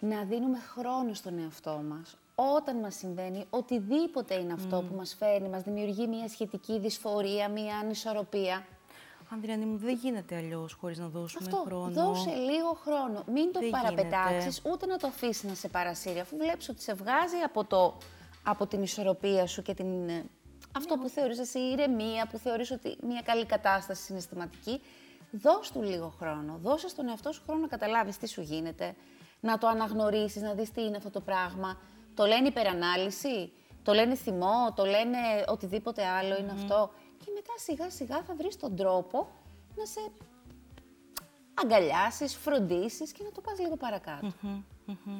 να 0.00 0.24
δίνουμε 0.24 0.58
χρόνο 0.58 1.14
στον 1.14 1.38
εαυτό 1.38 1.82
μας, 1.88 2.16
όταν 2.34 2.76
μας 2.76 2.94
συμβαίνει 2.94 3.44
οτιδήποτε 3.50 4.34
είναι 4.34 4.52
αυτό 4.52 4.84
που 4.88 4.94
μας 4.96 5.14
φέρνει, 5.14 5.48
μας 5.48 5.62
δημιουργεί 5.62 6.06
μια 6.06 6.28
σχετική 6.28 6.78
δυσφορία, 6.78 7.48
μια 7.48 7.78
ανισορροπία. 7.78 8.66
Ανδριανή 9.30 9.64
μου, 9.64 9.76
δεν 9.76 9.94
γίνεται 9.94 10.36
αλλιώς 10.36 10.72
χωρίς 10.72 10.98
να 10.98 11.08
δώσουμε 11.08 11.44
αυτό, 11.44 11.62
χρόνο. 11.66 11.90
Δώσε 11.90 12.30
λίγο 12.30 12.78
χρόνο. 12.84 13.24
Μην 13.32 13.52
το 13.52 13.60
παραπετάξεις, 13.70 14.62
ούτε 14.72 14.86
να 14.86 14.96
το 14.96 15.06
αφήσεις 15.06 15.44
να 15.44 15.54
σε 15.54 15.68
παρασύρει. 15.68 16.20
Αφού 16.20 16.36
βλέπεις 16.36 16.68
ότι 16.68 16.82
σε 16.82 16.94
βγάζει 16.94 17.36
από, 17.44 17.64
το, 17.64 17.96
από 18.42 18.66
την 18.66 18.82
ισορροπία 18.82 19.46
σου 19.46 19.62
και 19.62 19.74
την, 19.74 20.08
ε, 20.08 20.24
αυτό 20.76 20.96
ναι, 20.96 21.02
που 21.02 21.08
θεωρείς 21.08 21.38
εσύ 21.38 21.58
ηρεμία, 21.58 22.26
που 22.30 22.38
θεωρείς 22.38 22.70
ότι 22.70 22.96
μια 23.02 23.22
καλή 23.24 23.46
κατάσταση 23.46 24.02
συναισθηματική, 24.02 24.80
δώσ' 25.30 25.70
του 25.70 25.82
λίγο 25.82 26.14
χρόνο. 26.18 26.58
Δώσε 26.62 26.88
στον 26.88 27.08
εαυτό 27.08 27.32
σου 27.32 27.42
χρόνο 27.46 27.60
να 27.60 27.66
καταλάβεις 27.66 28.16
τι 28.18 28.28
σου 28.28 28.40
γίνεται, 28.40 28.94
να 29.40 29.58
το 29.58 29.66
αναγνωρίσεις, 29.66 30.42
να 30.42 30.52
δεις 30.54 30.72
τι 30.72 30.82
είναι 30.82 30.96
αυτό 30.96 31.10
το 31.10 31.20
πράγμα. 31.20 31.78
Το 32.14 32.24
λένε 32.24 32.48
υπερανάλυση, 32.48 33.52
το 33.82 33.92
λένε 33.92 34.14
θυμό, 34.14 34.72
το 34.74 34.84
λένε 34.84 35.18
οτιδήποτε 35.48 36.06
άλλο 36.06 36.36
είναι 36.38 36.52
αυτό. 36.52 36.90
Και 37.18 37.30
μετά 37.34 37.52
σιγά 37.56 37.90
σιγά 37.90 38.22
θα 38.22 38.34
βρεις 38.34 38.56
τον 38.56 38.76
τρόπο 38.76 39.28
να 39.76 39.84
σε 39.84 40.00
αγκαλιάσεις, 41.62 42.36
φροντίσεις 42.36 43.12
και 43.12 43.22
να 43.24 43.30
το 43.30 43.40
πας 43.40 43.58
λίγο 43.58 43.76
παρακάτω. 43.76 44.32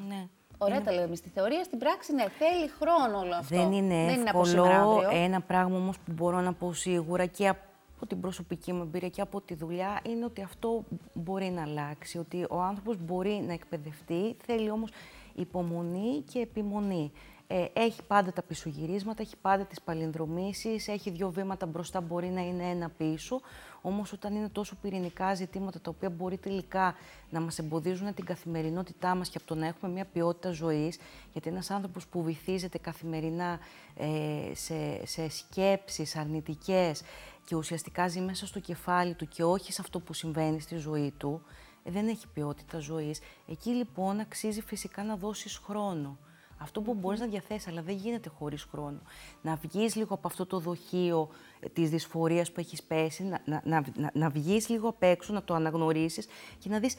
ναι. 0.09 0.29
Ωραία 0.59 0.77
είναι... 0.77 0.85
τα 0.85 0.93
λέμε 0.93 1.15
στη 1.15 1.29
θεωρία, 1.29 1.65
στην 1.65 1.79
πράξη 1.79 2.15
ναι, 2.15 2.25
θέλει 2.29 2.69
χρόνο 2.69 3.19
όλο 3.19 3.35
αυτό. 3.35 3.57
Δεν 3.57 3.73
είναι 3.73 4.05
Δεν 4.15 4.27
εύκολο. 4.27 4.65
Είναι 5.13 5.25
ένα 5.25 5.41
πράγμα 5.41 5.77
όμως 5.77 5.99
που 5.99 6.13
μπορώ 6.13 6.41
να 6.41 6.53
πω 6.53 6.73
σίγουρα 6.73 7.27
και 7.27 7.49
από 7.49 7.68
την 8.07 8.21
προσωπική 8.21 8.73
μου 8.73 8.83
εμπειρία 8.83 9.09
και 9.09 9.21
από 9.21 9.41
τη 9.41 9.55
δουλειά 9.55 10.01
είναι 10.09 10.25
ότι 10.25 10.43
αυτό 10.43 10.85
μπορεί 11.13 11.51
να 11.51 11.63
αλλάξει, 11.63 12.19
ότι 12.19 12.47
ο 12.51 12.61
άνθρωπος 12.61 12.97
μπορεί 13.01 13.45
να 13.47 13.53
εκπαιδευτεί, 13.53 14.37
θέλει 14.45 14.71
όμως 14.71 14.91
υπομονή 15.35 16.23
και 16.33 16.39
επιμονή. 16.39 17.13
Ε, 17.51 17.65
έχει 17.73 18.03
πάντα 18.03 18.33
τα 18.33 18.43
πισωγυρίσματα, 18.43 19.23
έχει 19.23 19.37
πάντα 19.43 19.65
τις 19.65 19.81
παλινδρομήσεις, 19.81 20.89
έχει 20.89 21.11
δύο 21.11 21.31
βήματα 21.31 21.67
μπροστά, 21.67 22.01
μπορεί 22.01 22.27
να 22.27 22.41
είναι 22.41 22.65
ένα 22.65 22.89
πίσω. 22.89 23.41
Όμως 23.83 24.13
όταν 24.13 24.35
είναι 24.35 24.49
τόσο 24.49 24.77
πυρηνικά 24.83 25.35
ζητήματα 25.35 25.81
τα 25.81 25.91
οποία 25.91 26.11
μπορεί 26.11 26.37
τελικά 26.37 26.95
να 27.31 27.41
μας 27.41 27.59
εμποδίζουν 27.59 28.15
την 28.15 28.25
καθημερινότητά 28.25 29.15
μας 29.15 29.29
και 29.29 29.39
από 29.39 29.47
το 29.47 29.55
να 29.55 29.67
έχουμε 29.67 29.93
μια 29.93 30.05
ποιότητα 30.05 30.51
ζωής, 30.51 30.99
γιατί 31.33 31.49
ένας 31.49 31.71
άνθρωπος 31.71 32.07
που 32.07 32.23
βυθίζεται 32.23 32.79
καθημερινά 32.79 33.59
ε, 33.97 34.55
σε, 34.55 35.07
σε 35.07 35.29
σκέψεις 35.29 36.17
αρνητικές 36.17 37.03
και 37.49 37.57
ουσιαστικά 37.57 38.09
ζει 38.09 38.21
μέσα 38.21 38.47
στο 38.47 38.61
κεφάλι 38.61 39.15
του 39.15 39.29
και 39.29 39.45
όχι 39.45 39.73
σε 39.73 39.81
αυτό 39.81 40.01
που 40.01 40.13
συμβαίνει 40.13 40.61
στη 40.61 40.77
ζωή 40.77 41.15
του, 41.17 41.43
ε, 41.83 41.91
δεν 41.91 42.09
έχει 42.09 42.27
ποιότητα 42.29 42.79
ζωής. 42.79 43.21
Εκεί 43.47 43.71
λοιπόν 43.71 44.21
αξίζει 44.21 44.63
φυσικά 44.63 45.05
να 45.05 45.17
δώσεις 45.17 45.57
χρόνο 45.57 46.19
αυτό 46.59 46.81
που 46.81 46.95
μπορείς 46.95 47.21
να 47.21 47.27
διαθέσεις, 47.27 47.69
αλλά 47.69 47.83
δεν 47.83 47.97
γίνεται 47.97 48.29
χωρίς 48.29 48.63
χρόνο. 48.63 49.01
Να 49.43 49.55
βγεις 49.55 49.95
λίγο 49.95 50.15
από 50.15 50.29
αυτό 50.29 50.47
το 50.47 50.59
δοχείο 50.59 51.29
ε, 51.61 51.69
της 51.69 51.91
δυσφορίας 51.91 52.53
που 52.53 52.61
έχεις 52.61 52.83
πέσει, 52.83 53.23
να, 53.25 53.41
να, 53.45 53.63
να, 53.65 54.11
να 54.13 54.29
βγεις 54.29 54.69
λίγο 54.69 54.89
απ' 54.89 55.03
έξω, 55.03 55.33
να 55.33 55.43
το 55.43 55.55
αναγνωρίσεις 55.55 56.27
και 56.59 56.69
να 56.69 56.79
δεις 56.79 56.97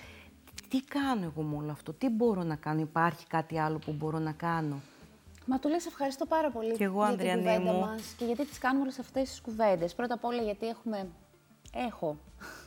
τι 0.69 0.81
κάνω 0.81 1.23
εγώ 1.23 1.41
με 1.41 1.55
όλο 1.55 1.71
αυτό, 1.71 1.93
τι 1.93 2.09
μπορώ 2.09 2.43
να 2.43 2.55
κάνω, 2.55 2.79
υπάρχει 2.79 3.27
κάτι 3.27 3.59
άλλο 3.59 3.77
που 3.77 3.91
μπορώ 3.91 4.19
να 4.19 4.31
κάνω. 4.31 4.81
Μα 5.51 5.59
του 5.59 5.69
λες 5.69 5.85
ευχαριστώ 5.85 6.25
πάρα 6.25 6.49
πολύ 6.49 6.75
και 6.77 6.83
εγώ, 6.83 7.05
για 7.07 7.17
την 7.17 7.33
κουβέντα 7.33 7.71
μου. 7.71 7.79
μας 7.79 8.13
και 8.17 8.25
γιατί 8.25 8.45
τις 8.45 8.57
κάνουμε 8.57 8.81
όλες 8.81 8.99
αυτές 8.99 9.29
τις 9.29 9.41
κουβέντες. 9.41 9.95
Πρώτα 9.95 10.13
απ' 10.13 10.25
όλα 10.25 10.41
γιατί 10.41 10.67
έχουμε, 10.67 11.07
έχω 11.73 12.17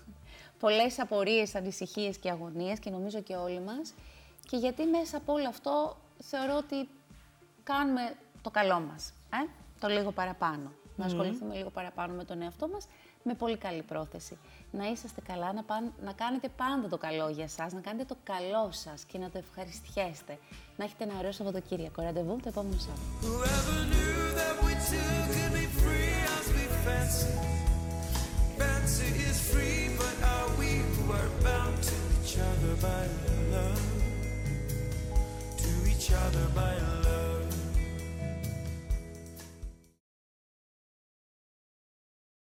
πολλές 0.62 0.98
απορίες, 0.98 1.54
ανησυχίες 1.54 2.18
και 2.18 2.30
αγωνίες 2.30 2.78
και 2.78 2.90
νομίζω 2.90 3.20
και 3.20 3.34
όλοι 3.34 3.60
μας 3.60 3.94
και 4.48 4.56
γιατί 4.56 4.84
μέσα 4.84 5.16
από 5.16 5.32
όλο 5.32 5.48
αυτό 5.48 5.96
θεωρώ 6.18 6.56
ότι 6.56 6.88
κάνουμε 7.62 8.14
το 8.42 8.50
καλό 8.50 8.80
μας, 8.80 9.12
ε; 9.32 9.48
το 9.80 9.88
λίγο 9.88 10.12
παραπάνω. 10.12 10.72
Να 10.96 11.04
ασχοληθούμε 11.04 11.54
λίγο 11.54 11.70
παραπάνω 11.70 12.14
με 12.14 12.24
τον 12.24 12.42
εαυτό 12.42 12.68
μας, 12.68 12.86
με 13.22 13.34
πολύ 13.34 13.56
καλή 13.56 13.82
πρόθεση. 13.82 14.38
Να 14.70 14.86
είσαστε 14.86 15.20
καλά, 15.20 15.52
να, 15.52 15.64
να 16.04 16.12
κάνετε 16.12 16.48
πάντα 16.48 16.88
το 16.88 16.98
καλό 16.98 17.28
για 17.28 17.48
σας, 17.48 17.72
να 17.72 17.80
κάνετε 17.80 18.04
το 18.04 18.16
καλό 18.22 18.68
σας 18.70 19.04
και 19.04 19.18
να 19.18 19.30
το 19.30 19.38
ευχαριστιέστε. 19.38 20.38
Να 20.76 20.84
έχετε 20.84 21.04
ένα 21.04 21.18
ωραίο 21.18 21.32
Σαββατοκύριακο. 21.32 22.02
Ραντεβού 22.02 22.36
το 22.36 22.48
επόμενο 22.48 22.76
Σάββατο. 22.78 23.00
each 36.02 36.10
other 36.12 36.48
by 36.54 37.21